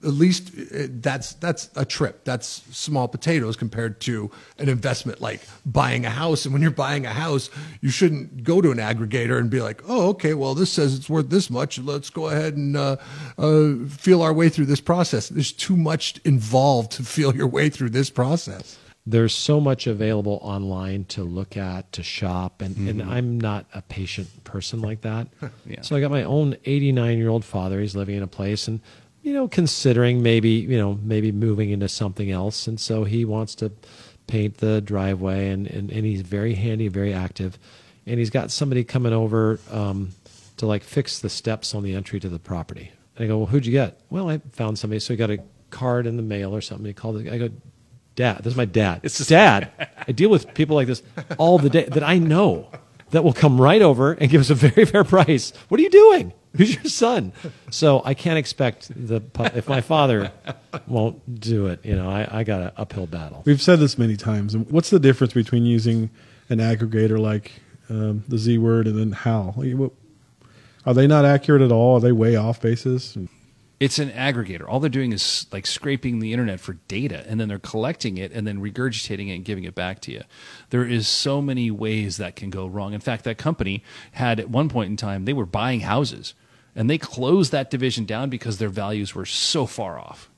At 0.04 0.13
least 0.13 0.51
uh, 0.56 0.88
that's 0.89 1.34
that's 1.34 1.70
a 1.75 1.84
trip. 1.84 2.24
That's 2.24 2.48
small 2.72 3.08
potatoes 3.08 3.56
compared 3.56 4.00
to 4.01 4.30
an 4.60 4.70
investment 4.70 5.22
like 5.22 5.42
buying 5.66 6.06
a 6.06 6.10
house. 6.12 6.46
And 6.46 6.54
when 6.54 6.62
you're 6.62 6.70
buying 6.72 7.06
a 7.06 7.13
house, 7.13 7.50
you 7.82 7.89
shouldn't 7.89 8.44
go 8.44 8.62
to 8.62 8.70
an 8.70 8.77
aggregator 8.77 9.39
and 9.39 9.50
be 9.50 9.60
like, 9.62 9.82
oh, 9.88 10.10
okay, 10.10 10.36
well, 10.36 10.54
this 10.54 10.72
says 10.72 10.94
it's 10.96 11.10
worth 11.10 11.30
this 11.30 11.50
much. 11.50 11.80
Let's 11.80 12.12
go 12.12 12.27
ahead 12.27 12.56
and 12.56 12.77
uh, 12.77 12.98
uh, 13.39 13.74
feel 13.89 14.22
our 14.22 14.34
way 14.34 14.50
through 14.50 14.68
this 14.68 14.82
process. 14.82 15.30
There's 15.30 15.51
too 15.51 15.75
much 15.75 16.20
involved 16.24 16.92
to 16.94 17.04
feel 17.04 17.36
your 17.36 17.48
way 17.48 17.70
through 17.70 17.89
this 17.89 18.12
process. 18.12 18.77
there's 19.08 19.34
so 19.34 19.60
much 19.62 19.88
available 19.88 20.38
online 20.42 21.06
to 21.06 21.24
look 21.24 21.56
at, 21.56 21.89
to 21.94 22.04
shop, 22.04 22.62
and, 22.62 22.75
and 22.89 23.01
I'm 23.01 23.39
not 23.39 23.66
a 23.74 23.82
patient 23.82 24.44
person 24.44 24.82
like 24.82 25.01
that. 25.01 25.27
Yeah. 25.66 25.82
So 25.82 25.96
I 25.96 26.01
got 26.01 26.12
my 26.12 26.24
own 26.24 26.56
89 26.66 27.18
year 27.18 27.30
old 27.30 27.44
father. 27.46 27.80
He's 27.82 27.96
living 27.96 28.16
in 28.16 28.24
a 28.24 28.27
place, 28.27 28.68
and 28.68 28.82
you 29.27 29.34
know, 29.34 29.50
considering 29.50 30.24
maybe 30.24 30.51
you 30.51 30.77
know 30.77 30.98
maybe 31.03 31.34
moving 31.34 31.69
into 31.72 31.89
something 31.89 32.31
else, 32.31 32.65
and 32.65 32.79
so 32.79 33.03
he 33.03 33.25
wants 33.25 33.55
to 33.55 33.74
paint 34.25 34.60
the 34.60 34.79
driveway, 34.79 35.50
and 35.50 35.67
and, 35.67 35.91
and 35.91 36.05
he's 36.05 36.22
very 36.22 36.55
handy, 36.55 36.88
very 36.88 37.13
active, 37.13 37.60
and 38.05 38.19
he's 38.19 38.29
got 38.29 38.51
somebody 38.51 38.86
coming 38.86 39.12
over 39.12 39.60
um, 39.69 40.12
to 40.55 40.65
like 40.65 40.81
fix 40.81 41.19
the 41.19 41.29
steps 41.29 41.75
on 41.75 41.84
the 41.84 41.93
entry 41.93 42.22
to 42.22 42.29
the 42.29 42.39
property. 42.39 42.89
And 43.17 43.25
I 43.25 43.27
go, 43.27 43.39
well, 43.39 43.48
who'd 43.48 43.65
you 43.65 43.74
get? 43.74 44.00
Well, 44.10 44.29
I 44.29 44.38
found 44.53 44.79
somebody, 44.79 45.00
so 45.01 45.12
he 45.12 45.17
got 45.17 45.29
a 45.29 45.39
card 45.72 46.07
in 46.07 46.15
the 46.15 46.24
mail 46.24 46.55
or 46.55 46.62
something. 46.62 46.86
He 46.86 46.93
called 46.93 47.17
it. 47.17 47.31
I 47.31 47.38
go, 47.38 47.50
Dad, 48.15 48.38
this 48.38 48.53
is 48.53 48.57
my 48.57 48.65
dad. 48.65 49.01
It's 49.03 49.17
his 49.17 49.27
dad. 49.27 49.72
I 50.07 50.13
deal 50.13 50.29
with 50.29 50.53
people 50.53 50.77
like 50.77 50.88
this 50.88 51.03
all 51.38 51.60
the 51.60 51.69
day 51.69 51.84
that 51.84 52.03
I 52.03 52.17
know 52.17 52.72
that 53.12 53.24
will 53.24 53.34
come 53.34 53.60
right 53.60 53.81
over 53.81 54.13
and 54.13 54.29
give 54.29 54.41
us 54.41 54.50
a 54.50 54.55
very 54.55 54.86
fair 54.86 55.03
price. 55.03 55.51
What 55.67 55.79
are 55.79 55.84
you 55.84 55.89
doing? 55.89 56.34
Who's 56.58 56.76
your 56.76 56.84
son? 56.86 57.34
So 57.70 58.02
I 58.04 58.14
can't 58.14 58.38
expect 58.38 58.90
the 58.96 59.22
if 59.56 59.68
my 59.70 59.82
father 59.82 60.32
won't 60.88 61.40
do 61.40 61.68
it. 61.68 61.86
You 61.86 61.96
know, 61.96 62.10
I, 62.10 62.28
I 62.40 62.44
got 62.44 62.62
an 62.62 62.72
uphill 62.78 63.08
battle. 63.08 63.44
We've 63.46 63.62
said 63.62 63.80
this 63.80 63.98
many 63.98 64.18
times. 64.18 64.54
And 64.56 64.70
What's 64.72 64.90
the 64.90 65.00
difference 65.00 65.34
between 65.34 65.66
using 65.66 66.10
an 66.50 66.60
aggregator 66.60 67.20
like 67.20 67.52
um, 67.90 68.24
the 68.28 68.38
Z 68.38 68.58
word 68.58 68.88
and 68.88 68.98
then 68.98 69.12
how? 69.12 69.54
Like, 69.56 69.74
what- 69.74 69.92
Are 70.86 70.94
they 70.94 71.08
not 71.08 71.26
accurate 71.26 71.62
at 71.62 71.72
all? 71.72 71.98
Are 71.98 72.02
they 72.02 72.12
way 72.12 72.36
off 72.36 72.62
basis? 72.62 73.18
It's 73.80 74.00
an 74.00 74.10
aggregator. 74.10 74.68
All 74.68 74.80
they're 74.80 74.90
doing 74.90 75.12
is 75.14 75.46
like 75.52 75.68
scraping 75.68 76.18
the 76.18 76.34
internet 76.34 76.60
for 76.60 76.74
data 76.88 77.24
and 77.28 77.40
then 77.40 77.48
they're 77.48 77.60
collecting 77.60 78.18
it 78.18 78.32
and 78.32 78.48
then 78.48 78.60
regurgitating 78.60 79.30
it 79.30 79.36
and 79.36 79.46
giving 79.46 79.66
it 79.66 79.76
back 79.76 80.00
to 80.02 80.12
you. 80.12 80.24
There 80.72 80.84
is 80.84 81.08
so 81.08 81.44
many 81.44 81.70
ways 81.70 82.18
that 82.18 82.36
can 82.36 82.50
go 82.50 82.66
wrong. 82.66 82.94
In 82.94 83.02
fact, 83.02 83.24
that 83.26 83.38
company 83.38 83.84
had 84.14 84.40
at 84.40 84.50
one 84.50 84.68
point 84.68 84.90
in 84.90 84.98
time, 84.98 85.26
they 85.26 85.34
were 85.34 85.46
buying 85.46 85.82
houses 85.82 86.34
and 86.77 86.89
they 86.89 87.00
closed 87.00 87.51
that 87.51 87.72
division 87.72 88.05
down 88.05 88.29
because 88.29 88.60
their 88.60 88.69
values 88.69 89.15
were 89.15 89.25
so 89.25 89.65
far 89.65 90.00
off. 90.00 90.29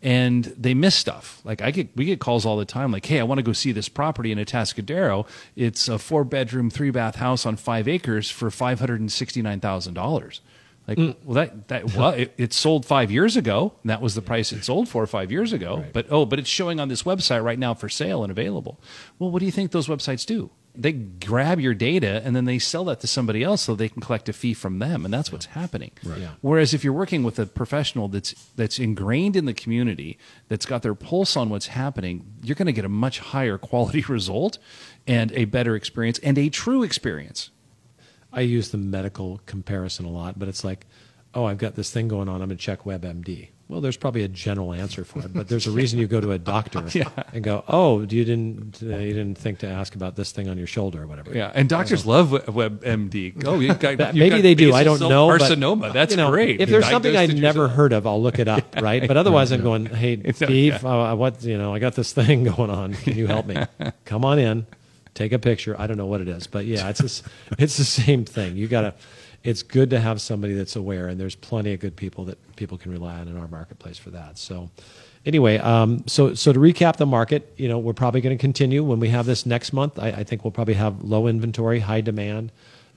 And 0.00 0.44
they 0.44 0.74
miss 0.74 0.94
stuff. 0.94 1.40
Like 1.42 1.60
I 1.60 1.72
get, 1.72 1.88
we 1.96 2.04
get 2.04 2.20
calls 2.20 2.46
all 2.46 2.56
the 2.56 2.64
time. 2.64 2.92
Like, 2.92 3.04
hey, 3.04 3.18
I 3.18 3.24
want 3.24 3.40
to 3.40 3.42
go 3.42 3.52
see 3.52 3.72
this 3.72 3.88
property 3.88 4.30
in 4.30 4.38
Atascadero. 4.38 5.26
It's 5.56 5.88
a 5.88 5.98
four 5.98 6.22
bedroom, 6.22 6.70
three 6.70 6.92
bath 6.92 7.16
house 7.16 7.44
on 7.44 7.56
five 7.56 7.88
acres 7.88 8.30
for 8.30 8.48
five 8.52 8.78
hundred 8.78 9.00
and 9.00 9.10
sixty 9.10 9.42
nine 9.42 9.58
thousand 9.58 9.94
dollars. 9.94 10.40
Like, 10.86 10.98
mm. 10.98 11.16
well, 11.24 11.34
that 11.34 11.66
that 11.66 11.96
well, 11.96 12.10
it, 12.10 12.32
it 12.36 12.52
sold 12.52 12.86
five 12.86 13.10
years 13.10 13.36
ago. 13.36 13.72
And 13.82 13.90
that 13.90 14.00
was 14.00 14.14
the 14.14 14.22
price 14.22 14.52
it 14.52 14.64
sold 14.64 14.88
for 14.88 15.04
five 15.08 15.32
years 15.32 15.52
ago. 15.52 15.84
But 15.92 16.06
oh, 16.10 16.24
but 16.24 16.38
it's 16.38 16.48
showing 16.48 16.78
on 16.78 16.86
this 16.86 17.02
website 17.02 17.42
right 17.42 17.58
now 17.58 17.74
for 17.74 17.88
sale 17.88 18.22
and 18.22 18.30
available. 18.30 18.80
Well, 19.18 19.32
what 19.32 19.40
do 19.40 19.46
you 19.46 19.52
think 19.52 19.72
those 19.72 19.88
websites 19.88 20.24
do? 20.24 20.50
They 20.80 20.92
grab 20.92 21.58
your 21.58 21.74
data 21.74 22.22
and 22.24 22.36
then 22.36 22.44
they 22.44 22.60
sell 22.60 22.84
that 22.84 23.00
to 23.00 23.08
somebody 23.08 23.42
else 23.42 23.62
so 23.62 23.74
they 23.74 23.88
can 23.88 24.00
collect 24.00 24.28
a 24.28 24.32
fee 24.32 24.54
from 24.54 24.78
them, 24.78 25.04
and 25.04 25.12
that's 25.12 25.32
what's 25.32 25.46
happening. 25.46 25.90
Yeah. 26.04 26.30
Whereas 26.40 26.72
if 26.72 26.84
you're 26.84 26.92
working 26.92 27.24
with 27.24 27.38
a 27.40 27.46
professional 27.46 28.06
that's 28.06 28.32
that's 28.54 28.78
ingrained 28.78 29.34
in 29.34 29.44
the 29.44 29.54
community, 29.54 30.18
that's 30.46 30.66
got 30.66 30.82
their 30.82 30.94
pulse 30.94 31.36
on 31.36 31.50
what's 31.50 31.66
happening, 31.66 32.24
you're 32.42 32.54
going 32.54 32.66
to 32.66 32.72
get 32.72 32.84
a 32.84 32.88
much 32.88 33.18
higher 33.18 33.58
quality 33.68 34.02
result 34.08 34.58
and 35.06 35.32
a 35.32 35.46
better 35.46 35.74
experience 35.74 36.18
and 36.20 36.38
a 36.38 36.48
true 36.48 36.84
experience. 36.84 37.50
I 38.32 38.42
use 38.42 38.70
the 38.70 38.78
medical 38.78 39.40
comparison 39.46 40.04
a 40.04 40.10
lot, 40.10 40.38
but 40.38 40.48
it's 40.48 40.62
like, 40.62 40.86
oh, 41.34 41.44
I've 41.44 41.58
got 41.58 41.74
this 41.74 41.90
thing 41.90 42.08
going 42.08 42.28
on. 42.28 42.42
I'm 42.42 42.48
going 42.48 42.50
to 42.50 42.56
check 42.56 42.84
WebMD. 42.84 43.48
Well, 43.68 43.82
there's 43.82 43.98
probably 43.98 44.22
a 44.22 44.28
general 44.28 44.72
answer 44.72 45.04
for 45.04 45.18
it, 45.20 45.34
but 45.34 45.48
there's 45.48 45.66
a 45.66 45.70
reason 45.80 45.98
you 45.98 46.06
go 46.06 46.22
to 46.22 46.32
a 46.32 46.38
doctor 46.38 46.82
and 47.34 47.44
go, 47.44 47.64
oh, 47.68 48.00
you 48.00 48.24
didn't 48.24 48.82
uh, 48.82 48.96
you 48.96 49.12
didn't 49.12 49.36
think 49.36 49.58
to 49.58 49.66
ask 49.68 49.94
about 49.94 50.16
this 50.16 50.32
thing 50.32 50.48
on 50.48 50.56
your 50.56 50.66
shoulder 50.66 51.02
or 51.02 51.06
whatever. 51.06 51.34
Yeah, 51.34 51.52
and 51.54 51.68
doctors 51.68 52.06
love 52.06 52.30
WebMD. 52.30 53.44
Oh, 53.44 53.60
you 53.60 53.74
got, 53.74 53.96
That- 53.98 54.14
maybe 54.14 54.36
got 54.36 54.42
they 54.42 54.54
do. 54.54 54.72
I 54.72 54.84
don't 54.84 55.00
know. 55.00 55.28
Carcinoma. 55.28 55.92
That's 55.92 56.12
you 56.12 56.16
know, 56.16 56.30
great. 56.30 56.60
If 56.62 56.70
there's 56.70 56.88
something 56.88 57.14
I've 57.14 57.34
never 57.34 57.60
yourself. 57.62 57.76
heard 57.76 57.92
of, 57.92 58.06
I'll 58.06 58.22
look 58.22 58.38
it 58.38 58.48
up, 58.48 58.76
right? 58.80 59.06
But 59.06 59.16
otherwise, 59.18 59.52
I'm 59.52 59.62
going, 59.62 59.84
hey, 59.86 60.14
It's- 60.14 60.36
Steve, 60.36 60.82
yeah. 60.82 61.10
uh, 61.10 61.14
what 61.14 61.42
you 61.44 61.58
know, 61.58 61.74
I 61.74 61.78
got 61.78 61.94
this 61.94 62.12
thing 62.12 62.44
going 62.44 62.70
on. 62.70 62.94
Can 62.94 63.18
you 63.18 63.26
help 63.26 63.44
me? 63.46 63.56
Come 64.06 64.24
on 64.24 64.38
in, 64.38 64.66
take 65.12 65.32
a 65.32 65.38
picture. 65.38 65.76
I 65.78 65.86
don't 65.86 65.98
know 65.98 66.06
what 66.06 66.22
it 66.22 66.28
is, 66.28 66.46
but 66.46 66.64
yeah, 66.64 66.88
it's 66.88 67.00
this, 67.02 67.22
it's 67.58 67.76
the 67.76 67.84
same 67.84 68.24
thing. 68.24 68.56
You 68.56 68.66
got 68.66 68.80
to. 68.82 68.94
It's 69.44 69.62
good 69.62 69.90
to 69.90 70.00
have 70.00 70.20
somebody 70.20 70.54
that's 70.54 70.76
aware, 70.76 71.08
and 71.08 71.20
there's 71.20 71.36
plenty 71.36 71.72
of 71.72 71.80
good 71.80 71.96
people 71.96 72.24
that 72.24 72.56
people 72.56 72.76
can 72.76 72.90
rely 72.92 73.18
on 73.18 73.28
in 73.28 73.36
our 73.38 73.48
marketplace 73.48 73.96
for 73.96 74.10
that. 74.10 74.36
So, 74.36 74.70
anyway, 75.24 75.58
um, 75.58 76.02
so 76.06 76.34
so 76.34 76.52
to 76.52 76.58
recap 76.58 76.96
the 76.96 77.06
market, 77.06 77.52
you 77.56 77.68
know, 77.68 77.78
we're 77.78 77.92
probably 77.92 78.20
going 78.20 78.36
to 78.36 78.40
continue 78.40 78.82
when 78.82 78.98
we 78.98 79.08
have 79.10 79.26
this 79.26 79.46
next 79.46 79.72
month. 79.72 79.98
I, 79.98 80.08
I 80.08 80.24
think 80.24 80.44
we'll 80.44 80.50
probably 80.50 80.74
have 80.74 81.02
low 81.02 81.28
inventory, 81.28 81.80
high 81.80 82.00
demand. 82.00 82.50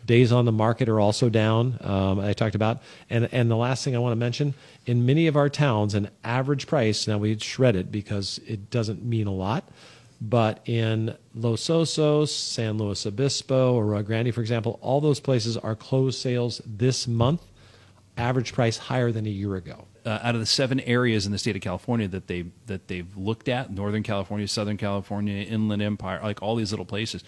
Days 0.04 0.32
on 0.32 0.46
the 0.46 0.52
market 0.52 0.90
are 0.90 1.00
also 1.00 1.30
down. 1.30 1.78
Um, 1.82 2.20
I 2.20 2.34
talked 2.34 2.56
about, 2.56 2.82
and 3.08 3.30
and 3.32 3.52
the 3.52 3.56
last 3.56 3.84
thing 3.84 3.96
I 3.96 4.00
want 4.00 4.14
to 4.14 4.18
mention 4.18 4.56
in 4.88 5.06
many 5.06 5.28
of 5.28 5.36
our 5.36 5.48
towns, 5.48 5.94
an 5.94 6.10
average 6.24 6.66
price. 6.66 7.08
Now 7.08 7.20
we 7.20 7.38
shred 7.38 7.76
it 7.76 7.92
because 7.92 8.40
it 8.48 8.72
doesn't 8.72 9.04
mean 9.04 9.28
a 9.28 9.32
lot, 9.32 9.70
but 10.22 10.62
in 10.70 11.18
Los 11.34 11.68
Osos, 11.68 12.30
San 12.30 12.78
Luis 12.78 13.06
Obispo, 13.06 13.78
Arroyo 13.80 14.04
Grande, 14.04 14.34
for 14.34 14.42
example, 14.42 14.78
all 14.82 15.02
those 15.02 15.20
places 15.20 15.58
are 15.58 15.76
closed 15.76 16.20
sales 16.20 16.62
this 16.66 17.08
month. 17.08 17.42
Average 18.18 18.54
price 18.54 18.78
higher 18.78 19.12
than 19.12 19.26
a 19.26 19.30
year 19.30 19.56
ago. 19.56 19.88
uh, 20.06 20.20
out 20.24 20.36
of 20.36 20.42
the 20.42 20.46
seven 20.48 20.80
areas 20.82 21.26
in 21.26 21.32
the 21.32 21.38
state 21.38 21.56
of 21.56 21.62
California 21.62 22.08
that 22.08 22.28
they 22.28 22.46
that 22.68 22.88
they've 22.88 23.16
looked 23.16 23.48
at, 23.50 23.72
Northern 23.72 24.04
California, 24.04 24.48
Southern 24.48 24.78
California, 24.78 25.44
Inland 25.44 25.82
Empire, 25.82 26.20
like 26.24 26.42
all 26.42 26.56
these 26.56 26.72
little 26.72 26.86
places, 26.86 27.24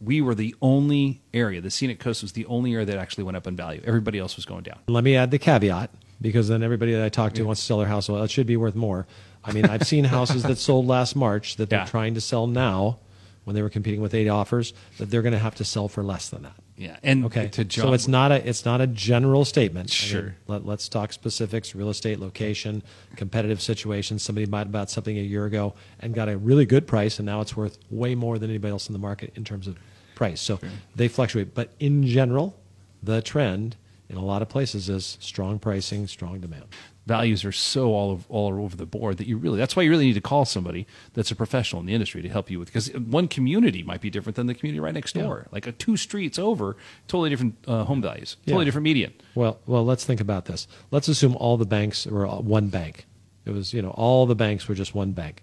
we 0.00 0.20
were 0.20 0.34
the 0.34 0.54
only 0.60 1.20
area. 1.34 1.60
The 1.60 1.70
scenic 1.70 1.98
coast 1.98 2.22
was 2.22 2.32
the 2.32 2.46
only 2.46 2.72
area 2.74 2.86
that 2.86 2.98
actually 2.98 3.24
went 3.24 3.36
up 3.36 3.46
in 3.46 3.56
value. 3.56 3.82
Everybody 3.84 4.18
else 4.18 4.36
was 4.36 4.44
going 4.44 4.62
down. 4.64 4.78
Let 4.86 5.04
me 5.04 5.16
add 5.16 5.30
the 5.30 5.38
caveat 5.38 5.90
because 6.20 6.48
then 6.48 6.62
everybody 6.62 6.92
that 6.92 7.04
I 7.04 7.08
talk 7.08 7.32
to 7.34 7.42
wants 7.44 7.60
to 7.60 7.66
sell 7.66 7.78
their 7.78 7.86
house. 7.88 8.08
Well, 8.08 8.22
it 8.22 8.30
should 8.30 8.46
be 8.46 8.56
worth 8.56 8.74
more. 8.74 9.06
I 9.44 9.52
mean, 9.52 9.66
I've 9.66 9.86
seen 9.86 10.04
houses 10.04 10.42
that 10.42 10.58
sold 10.68 10.86
last 10.86 11.14
March 11.16 11.56
that 11.56 11.70
they're 11.70 11.80
Yeah. 11.80 11.84
trying 11.86 12.14
to 12.14 12.20
sell 12.20 12.46
now 12.46 12.98
when 13.44 13.54
they 13.54 13.62
were 13.62 13.70
competing 13.70 14.00
with 14.00 14.12
eight 14.14 14.28
offers 14.28 14.74
that 14.98 15.10
they're 15.10 15.22
going 15.22 15.32
to 15.32 15.38
have 15.38 15.54
to 15.54 15.64
sell 15.64 15.88
for 15.88 16.02
less 16.02 16.28
than 16.28 16.42
that. 16.42 16.52
Yeah, 16.76 16.96
and 17.02 17.24
Okay, 17.24 17.50
so 17.70 17.92
it's 17.92 18.06
not 18.06 18.30
a 18.30 18.48
it's 18.48 18.64
not 18.64 18.80
a 18.80 18.86
general 18.86 19.44
statement. 19.44 19.90
I 19.90 20.04
mean, 20.04 20.10
Sure. 20.22 20.34
let, 20.46 20.64
let's 20.64 20.88
talk 20.88 21.12
specifics: 21.12 21.74
real 21.74 21.88
estate, 21.90 22.20
location, 22.20 22.84
competitive 23.16 23.60
situation. 23.60 24.20
Somebody 24.20 24.46
might 24.46 24.58
have 24.60 24.70
bought 24.72 24.88
something 24.88 25.18
a 25.18 25.22
year 25.22 25.44
ago 25.44 25.74
and 25.98 26.14
got 26.14 26.28
a 26.28 26.36
really 26.38 26.66
good 26.66 26.86
price, 26.86 27.18
and 27.18 27.26
now 27.26 27.40
it's 27.40 27.56
worth 27.56 27.78
way 27.90 28.14
more 28.14 28.38
than 28.38 28.48
anybody 28.50 28.70
else 28.70 28.86
in 28.88 28.92
the 28.92 28.98
market 29.00 29.32
in 29.34 29.42
terms 29.42 29.66
of 29.66 29.76
price. 30.14 30.40
So 30.40 30.60
they 30.94 31.08
fluctuate, 31.08 31.52
but 31.52 31.70
in 31.80 32.06
general, 32.06 32.56
the 33.02 33.22
trend 33.22 33.74
in 34.08 34.16
a 34.16 34.24
lot 34.24 34.42
of 34.42 34.48
places 34.48 34.88
is 34.88 35.18
strong 35.20 35.58
pricing, 35.58 36.06
strong 36.06 36.40
demand. 36.40 36.64
values 37.06 37.42
are 37.44 37.52
so 37.52 37.92
all 37.94 38.10
of, 38.12 38.24
all 38.30 38.52
over 38.62 38.76
the 38.76 38.84
board 38.86 39.16
that 39.16 39.26
you 39.26 39.36
really 39.38 39.56
that's 39.58 39.74
why 39.74 39.82
you 39.82 39.88
really 39.90 40.04
need 40.06 40.14
to 40.14 40.20
call 40.20 40.44
somebody 40.44 40.86
that's 41.14 41.30
a 41.30 41.34
professional 41.36 41.80
in 41.80 41.86
the 41.86 41.94
industry 41.94 42.20
to 42.20 42.28
help 42.28 42.50
you 42.50 42.58
with 42.58 42.68
because 42.68 42.92
one 42.94 43.26
community 43.26 43.82
might 43.82 44.00
be 44.02 44.10
different 44.10 44.36
than 44.36 44.46
the 44.46 44.52
community 44.54 44.78
right 44.78 44.92
next 44.92 45.14
door 45.14 45.46
like 45.50 45.66
a 45.66 45.72
two 45.72 45.96
streets 45.96 46.38
over 46.38 46.76
totally 47.06 47.30
different 47.30 47.54
uh, 47.66 47.84
home 47.84 48.02
values 48.02 48.36
totally 48.46 48.62
Yeah. 48.62 48.64
different 48.66 48.84
median 48.84 49.12
Well, 49.34 49.58
well, 49.66 49.84
let's 49.86 50.04
think 50.04 50.20
about 50.20 50.44
this. 50.44 50.68
Let's 50.90 51.08
assume 51.08 51.34
all 51.36 51.56
the 51.56 51.64
banks 51.66 52.04
were 52.06 52.26
one 52.26 52.68
bank. 52.68 53.06
It 53.46 53.52
was, 53.52 53.72
you 53.72 53.80
know, 53.80 53.90
all 53.90 54.26
the 54.26 54.34
banks 54.34 54.68
were 54.68 54.74
just 54.74 54.94
one 54.94 55.12
bank. 55.12 55.42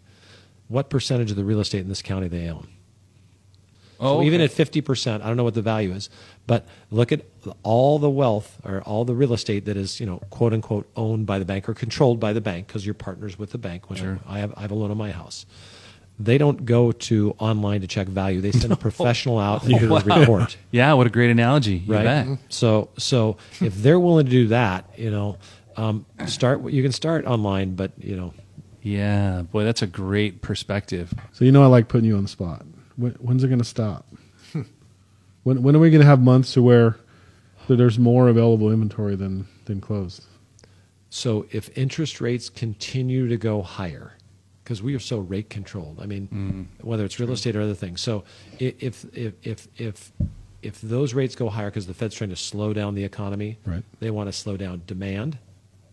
What 0.67 0.89
percentage 0.91 1.31
of 1.31 1.37
the 1.37 1.43
real 1.45 1.59
estate 1.59 1.79
in 1.81 1.89
this 1.89 2.01
county 2.03 2.27
they 2.27 2.47
own? 2.47 2.67
Oh 3.99 4.19
so 4.19 4.23
even 4.23 4.41
at 4.41 4.51
fifty 4.51 4.81
percent, 4.81 5.23
I 5.23 5.27
don't 5.27 5.37
know 5.37 5.43
what 5.43 5.53
the 5.55 5.61
value 5.61 5.91
is, 5.93 6.09
but 6.47 6.65
look 6.91 7.11
at 7.11 7.21
all 7.63 7.99
the 7.99 8.09
wealth 8.09 8.59
or 8.63 8.81
all 8.81 9.05
the 9.05 9.13
real 9.15 9.33
estate 9.33 9.65
that 9.65 9.77
is, 9.77 9.99
you 9.99 10.05
know, 10.05 10.17
quote 10.29 10.53
unquote, 10.53 10.89
owned 10.95 11.25
by 11.25 11.39
the 11.39 11.45
bank 11.45 11.67
or 11.69 11.73
controlled 11.73 12.19
by 12.19 12.33
the 12.33 12.41
bank 12.41 12.67
because 12.67 12.85
you're 12.85 12.93
partners 12.95 13.37
with 13.39 13.51
the 13.51 13.57
bank. 13.57 13.89
When 13.89 13.99
Sure. 13.99 14.19
I 14.27 14.39
have, 14.39 14.53
I 14.57 14.61
have 14.61 14.71
a 14.71 14.75
loan 14.75 14.91
on 14.91 14.97
my 14.97 15.11
house. 15.11 15.45
They 16.17 16.37
don't 16.37 16.63
go 16.63 16.93
to 16.93 17.35
online 17.39 17.81
to 17.81 17.87
check 17.87 18.07
value. 18.07 18.39
They 18.39 18.53
send 18.53 18.71
a 18.71 18.75
professional 18.87 19.37
out 19.37 19.63
and 19.67 19.77
do 19.79 19.93
a 19.93 19.99
report 19.99 20.55
yeah 20.71 20.93
what 20.93 21.07
a 21.07 21.09
great 21.09 21.29
analogy 21.29 21.77
you 21.77 21.93
right? 21.93 22.03
bet. 22.05 22.27
So, 22.49 22.89
so 22.97 23.35
if 23.59 23.75
they're 23.75 23.99
willing 23.99 24.25
to 24.25 24.31
do 24.31 24.47
that, 24.47 24.97
you 24.97 25.11
know, 25.11 25.37
um, 25.77 26.05
start. 26.25 26.63
You 26.71 26.81
can 26.81 26.93
start 26.93 27.25
online, 27.25 27.75
but 27.75 27.91
you 27.97 28.15
know, 28.15 28.33
yeah 28.81 29.41
boy 29.41 29.63
that's 29.65 29.81
a 29.81 29.87
great 29.87 30.41
perspective 30.41 31.11
So 31.33 31.43
you 31.43 31.51
know 31.51 31.63
I 31.63 31.65
like 31.65 31.87
putting 31.89 32.05
you 32.07 32.15
on 32.15 32.23
the 32.23 32.29
spot. 32.29 32.65
When, 32.97 33.11
when's 33.13 33.43
it 33.43 33.47
going 33.47 33.59
to 33.59 33.65
stop? 33.65 34.05
when 35.43 35.61
when 35.63 35.75
are 35.75 35.79
we 35.79 35.89
going 35.89 36.01
to 36.01 36.07
have 36.07 36.21
months 36.21 36.53
to 36.53 36.61
where 36.61 36.97
there's 37.67 37.97
more 37.97 38.27
available 38.27 38.71
inventory 38.71 39.15
than 39.15 39.47
than 39.65 39.81
closed? 39.81 40.25
so 41.09 41.45
if 41.51 41.75
interest 41.77 42.19
rates 42.19 42.49
continue 42.49 43.29
to 43.29 43.37
go 43.37 43.61
higher, 43.61 44.17
because 44.65 44.81
we 44.81 44.95
are 44.95 44.99
so 44.99 45.19
rate 45.19 45.49
controlled. 45.49 45.99
I 46.01 46.07
mean, 46.07 46.27
mm. 46.27 46.83
whether 46.83 47.05
it's 47.05 47.19
real 47.19 47.31
estate 47.31 47.55
or 47.55 47.61
other 47.61 47.75
things. 47.75 48.01
So 48.01 48.23
if 48.59 49.05
if 49.15 49.33
if 49.43 49.67
if 49.77 50.11
if 50.61 50.81
those 50.81 51.13
rates 51.13 51.35
go 51.35 51.49
higher 51.49 51.69
because 51.69 51.85
the 51.85 51.93
Fed's 51.93 52.15
trying 52.15 52.31
to 52.31 52.35
slow 52.35 52.73
down 52.73 52.95
the 52.95 53.03
economy, 53.03 53.59
Right. 53.65 53.83
They 53.99 54.09
want 54.09 54.27
to 54.27 54.33
slow 54.33 54.57
down 54.57 54.81
demand, 54.87 55.37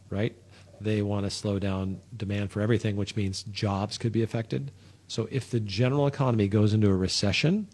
right? 0.08 0.34
They 0.80 1.02
want 1.02 1.26
to 1.26 1.30
slow 1.30 1.58
down 1.58 2.00
demand 2.16 2.50
for 2.50 2.62
everything, 2.62 2.96
which 2.96 3.14
means 3.14 3.42
jobs 3.44 3.98
could 3.98 4.10
be 4.10 4.22
affected. 4.22 4.72
So 5.12 5.28
if 5.30 5.50
the 5.50 5.60
general 5.60 6.06
economy 6.06 6.48
goes 6.48 6.72
into 6.72 6.88
a 6.88 6.96
recession 6.96 7.68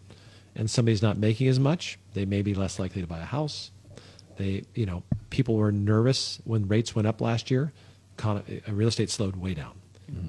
and 0.57 0.69
somebody's 0.69 1.01
not 1.01 1.17
making 1.17 1.47
as 1.47 1.57
much, 1.57 1.97
they 2.13 2.25
may 2.25 2.41
be 2.41 2.53
less 2.53 2.79
likely 2.79 2.99
to 2.99 3.07
buy 3.07 3.19
a 3.19 3.23
house. 3.23 3.71
They, 4.35 4.63
you 4.75 4.85
know, 4.85 5.03
people 5.29 5.55
were 5.55 5.71
nervous 5.71 6.41
when 6.43 6.67
rates 6.67 6.93
went 6.93 7.07
up 7.07 7.21
last 7.21 7.49
year. 7.49 7.71
Uh, 8.21 8.41
real 8.67 8.89
estate 8.89 9.09
slowed 9.09 9.37
way 9.37 9.53
down. 9.53 9.79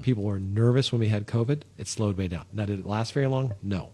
People 0.03 0.23
were 0.23 0.39
nervous 0.39 0.93
when 0.93 1.01
we 1.01 1.09
had 1.09 1.27
COVID. 1.27 1.63
It 1.77 1.89
slowed 1.89 2.17
way 2.17 2.29
down. 2.29 2.45
Now, 2.53 2.63
did 2.63 2.79
it 2.79 2.85
last 2.85 3.11
very 3.11 3.27
long? 3.27 3.55
No. 3.61 3.89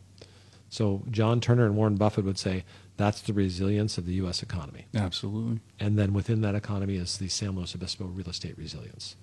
So 0.70 1.02
John 1.10 1.42
Turner 1.42 1.66
and 1.66 1.76
Warren 1.76 1.96
Buffett 1.96 2.24
would 2.24 2.38
say 2.38 2.66
that's 2.98 3.22
the 3.22 3.34
resilience 3.34 3.98
of 3.98 4.06
the 4.06 4.14
U.S. 4.14 4.44
economy. 4.44 4.86
absolutely 4.94 5.60
And 5.80 5.98
then 5.98 6.14
within 6.14 6.42
that 6.42 6.54
economy 6.54 6.98
is 6.98 7.18
the 7.18 7.30
San 7.30 7.56
Luis 7.56 7.74
Obispo 7.74 8.06
real 8.06 8.30
estate 8.30 8.56
resilience. 8.60 9.16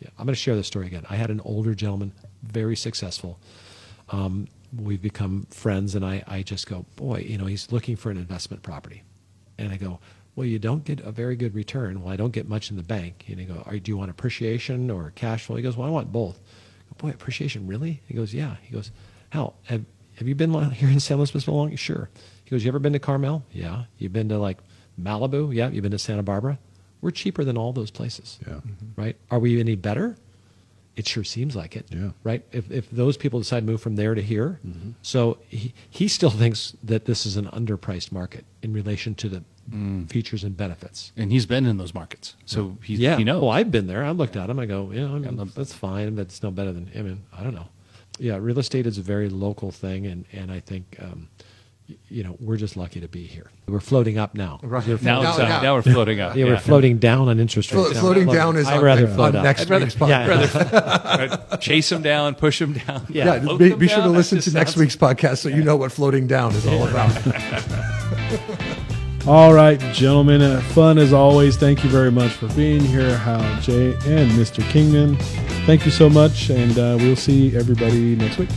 Yeah, 0.00 0.08
I'm 0.18 0.26
going 0.26 0.34
to 0.34 0.40
share 0.40 0.56
this 0.56 0.66
story 0.66 0.86
again. 0.86 1.04
I 1.08 1.16
had 1.16 1.30
an 1.30 1.40
older 1.40 1.74
gentleman, 1.74 2.12
very 2.46 2.76
successful. 2.76 3.38
Um, 4.10 4.48
we've 4.76 5.02
become 5.02 5.46
friends, 5.50 5.94
and 5.94 6.04
I, 6.04 6.22
I 6.26 6.42
just 6.42 6.66
go, 6.66 6.86
boy, 6.96 7.18
you 7.20 7.38
know, 7.38 7.46
he's 7.46 7.72
looking 7.72 7.96
for 7.96 8.10
an 8.10 8.16
investment 8.16 8.62
property. 8.62 9.02
And 9.58 9.72
I 9.72 9.76
go, 9.76 10.00
well, 10.36 10.46
you 10.46 10.58
don't 10.58 10.84
get 10.84 11.00
a 11.00 11.10
very 11.10 11.34
good 11.34 11.54
return. 11.54 12.02
Well, 12.02 12.12
I 12.12 12.16
don't 12.16 12.30
get 12.32 12.46
much 12.46 12.70
in 12.70 12.76
the 12.76 12.82
bank. 12.82 13.24
And 13.28 13.40
I 13.40 13.44
go, 13.44 13.62
Are, 13.64 13.78
do 13.78 13.90
you 13.90 13.96
want 13.96 14.10
appreciation 14.10 14.90
or 14.90 15.12
cash 15.14 15.46
flow? 15.46 15.56
He 15.56 15.62
goes, 15.62 15.76
well, 15.76 15.88
I 15.88 15.90
want 15.90 16.12
both. 16.12 16.38
I 16.38 16.88
go, 16.90 17.08
boy, 17.08 17.14
appreciation, 17.14 17.66
really? 17.66 18.02
He 18.06 18.14
goes, 18.14 18.34
yeah. 18.34 18.56
He 18.62 18.72
goes, 18.72 18.90
hell, 19.30 19.56
have, 19.64 19.84
have 20.16 20.28
you 20.28 20.34
been 20.34 20.52
here 20.72 20.90
in 20.90 21.00
San 21.00 21.16
Luis 21.16 21.30
Obispo 21.30 21.52
long? 21.52 21.74
Sure. 21.76 22.10
He 22.44 22.50
goes, 22.50 22.64
you 22.64 22.68
ever 22.68 22.78
been 22.78 22.92
to 22.92 22.98
Carmel? 22.98 23.44
Yeah. 23.50 23.84
You've 23.98 24.12
been 24.12 24.28
to 24.28 24.38
like 24.38 24.58
Malibu, 25.00 25.54
yeah, 25.54 25.68
you've 25.70 25.82
been 25.82 25.92
to 25.92 25.98
Santa 25.98 26.22
Barbara. 26.22 26.58
We're 27.00 27.10
cheaper 27.10 27.44
than 27.44 27.56
all 27.56 27.72
those 27.72 27.90
places. 27.90 28.38
Yeah. 28.46 28.60
Right? 28.94 29.16
Are 29.30 29.38
we 29.38 29.58
any 29.58 29.74
better? 29.74 30.16
It 30.96 31.06
sure 31.06 31.24
seems 31.24 31.54
like 31.54 31.76
it. 31.76 31.86
Yeah. 31.90 32.10
Right? 32.24 32.42
If, 32.52 32.70
if 32.70 32.90
those 32.90 33.16
people 33.18 33.38
decide 33.38 33.60
to 33.60 33.66
move 33.66 33.82
from 33.82 33.96
there 33.96 34.14
to 34.14 34.22
here, 34.22 34.60
so 35.02 35.38
he, 35.46 35.74
he 35.90 36.08
still 36.08 36.30
thinks 36.30 36.74
that 36.82 37.04
this 37.04 37.26
is 37.26 37.36
an 37.36 37.46
underpriced 37.48 38.10
market 38.12 38.44
in 38.62 38.72
relation 38.72 39.14
to 39.16 39.28
the 39.28 39.42
features 40.08 40.42
and 40.44 40.56
benefits. 40.56 41.12
And 41.16 41.30
he's 41.32 41.44
been 41.44 41.66
in 41.66 41.76
those 41.76 41.92
markets, 41.92 42.34
so 42.46 42.78
he's, 42.82 42.98
yeah. 43.00 43.16
he 43.18 43.24
knows. 43.24 43.42
Well, 43.42 43.50
I've 43.50 43.70
been 43.70 43.86
there. 43.88 44.04
I 44.04 44.12
looked 44.12 44.36
at 44.36 44.46
them. 44.46 44.58
I 44.58 44.64
go, 44.66 44.90
yeah, 44.92 45.06
I 45.06 45.18
mean, 45.18 45.50
that's 45.54 45.74
fine, 45.74 46.14
That's 46.14 46.42
no 46.42 46.50
better 46.50 46.72
than. 46.72 46.90
I 46.96 47.02
mean, 47.02 47.22
I 47.36 47.42
don't 47.42 47.54
know. 47.54 47.68
Yeah, 48.18 48.38
real 48.40 48.58
estate 48.58 48.86
is 48.86 48.96
a 48.96 49.02
very 49.02 49.28
local 49.28 49.70
thing, 49.70 50.06
and 50.06 50.24
and 50.32 50.50
I 50.50 50.60
think. 50.60 50.96
Um, 51.00 51.28
y- 51.38 51.44
you 52.08 52.24
know, 52.24 52.36
we're 52.40 52.56
just 52.56 52.76
lucky 52.76 53.00
to 53.00 53.08
be 53.08 53.24
here. 53.26 53.50
We're 53.68 53.80
floating 53.80 54.18
up 54.18 54.34
now. 54.34 54.58
Right. 54.62 54.86
We're 54.86 54.98
now, 55.02 55.22
Now- 55.22 55.30
it's, 55.30 55.38
uh, 55.38 55.48
now- 55.48 55.62
now 55.62 55.74
we're 55.74 55.82
floating 55.82 56.20
up. 56.20 56.34
yeah, 56.36 56.46
we're 56.46 56.58
floating 56.58 56.98
down 56.98 57.28
on 57.28 57.38
interest 57.38 57.72
rates. 57.72 57.94
now. 57.94 58.00
floating 58.00 58.24
Floating- 58.24 58.40
down 58.40 58.56
is 58.56 58.66
I'd 58.66 58.78
on, 58.78 58.84
rather 58.84 59.06
on 59.06 59.14
float 59.14 59.34
up. 59.36 59.44
next 59.44 59.62
I'd 59.62 59.70
rather- 59.70 59.84
week's 59.84 59.94
podcast. 59.94 61.50
Yeah. 61.50 61.56
Chase 61.60 61.92
him 61.92 62.02
down, 62.02 62.34
push 62.34 62.60
him 62.60 62.72
down. 62.72 63.06
Yeah. 63.08 63.26
Yeah, 63.26 63.40
Float 63.40 63.58
be, 63.58 63.68
them 63.70 63.78
be 63.78 63.88
sure 63.88 63.98
down. 63.98 64.06
to 64.08 64.12
listen 64.12 64.40
to 64.40 64.50
next 64.52 64.72
sounds- 64.72 64.80
week's 64.80 64.96
podcast 64.96 65.38
so 65.38 65.48
you 65.48 65.62
know 65.62 65.76
what 65.76 65.92
floating 65.92 66.26
down 66.26 66.52
is 66.54 66.66
all 66.66 66.86
about. 66.88 67.12
All 69.26 69.52
right, 69.52 69.80
gentlemen, 69.92 70.40
uh, 70.40 70.60
fun 70.60 70.98
as 70.98 71.12
always. 71.12 71.56
Thank 71.56 71.82
you 71.82 71.90
very 71.90 72.12
much 72.12 72.30
for 72.30 72.46
being 72.54 72.80
here, 72.80 73.18
Hal, 73.18 73.60
Jay, 73.60 73.88
and 74.06 74.30
Mr. 74.32 74.62
Kingman. 74.70 75.16
Thank 75.66 75.84
you 75.84 75.90
so 75.90 76.08
much, 76.08 76.48
and 76.48 76.78
uh, 76.78 76.96
we'll 77.00 77.16
see 77.16 77.56
everybody 77.56 78.14
next 78.14 78.38
week. 78.38 78.48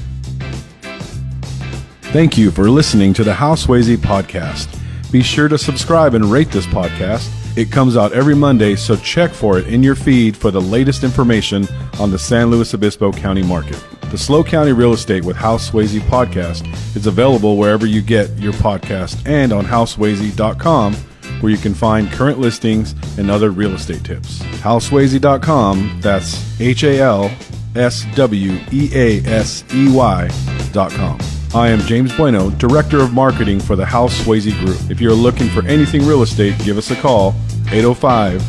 Thank 2.11 2.37
you 2.39 2.49
for 2.49 2.69
listening 2.69 3.13
to 3.13 3.23
the 3.23 3.33
Hal 3.33 3.55
Sweasey 3.55 3.95
podcast. 3.95 4.67
Be 5.11 5.21
sure 5.21 5.47
to 5.47 5.59
subscribe 5.59 6.15
and 6.15 6.25
rate 6.25 6.49
this 6.49 6.65
podcast. 6.65 7.29
It 7.55 7.71
comes 7.71 7.95
out 7.95 8.13
every 8.13 8.35
Monday, 8.35 8.75
so 8.75 8.95
check 8.95 9.31
for 9.31 9.59
it 9.59 9.67
in 9.67 9.83
your 9.83 9.93
feed 9.93 10.35
for 10.35 10.49
the 10.49 10.61
latest 10.61 11.03
information 11.03 11.67
on 11.99 12.09
the 12.09 12.17
San 12.17 12.49
Luis 12.49 12.73
Obispo 12.73 13.11
County 13.11 13.43
market. 13.43 13.83
The 14.09 14.17
SLO 14.17 14.43
County 14.43 14.71
Real 14.71 14.93
Estate 14.93 15.23
with 15.23 15.35
Hal 15.35 15.59
Sweasey 15.59 15.99
podcast 15.99 16.65
is 16.95 17.05
available 17.05 17.57
wherever 17.57 17.85
you 17.85 18.01
get 18.01 18.35
your 18.39 18.53
podcast 18.53 19.21
and 19.27 19.53
on 19.53 19.65
halsweasey.com 19.65 20.95
where 21.41 21.51
you 21.51 21.57
can 21.57 21.73
find 21.75 22.11
current 22.11 22.39
listings 22.39 22.95
and 23.19 23.29
other 23.29 23.51
real 23.51 23.73
estate 23.75 24.03
tips. 24.03 24.39
Halsweasey.com, 24.63 25.99
that's 26.01 26.59
H 26.59 26.83
A 26.83 26.99
L 26.99 27.31
S 27.75 28.03
W 28.15 28.59
E 28.71 28.89
A 28.93 29.19
S 29.25 29.63
E 29.73 29.91
Y.com. 29.91 31.19
I 31.53 31.69
am 31.69 31.79
James 31.79 32.15
Bueno, 32.15 32.51
Director 32.51 32.99
of 32.99 33.11
Marketing 33.11 33.59
for 33.59 33.75
the 33.75 33.85
Hal 33.85 34.07
Sweasey 34.07 34.53
Group. 34.63 34.79
If 34.91 35.01
you're 35.01 35.13
looking 35.13 35.49
for 35.49 35.65
anything 35.65 36.05
real 36.05 36.21
estate, 36.21 36.55
give 36.63 36.77
us 36.77 36.91
a 36.91 36.95
call 36.95 37.33
805 37.71 38.39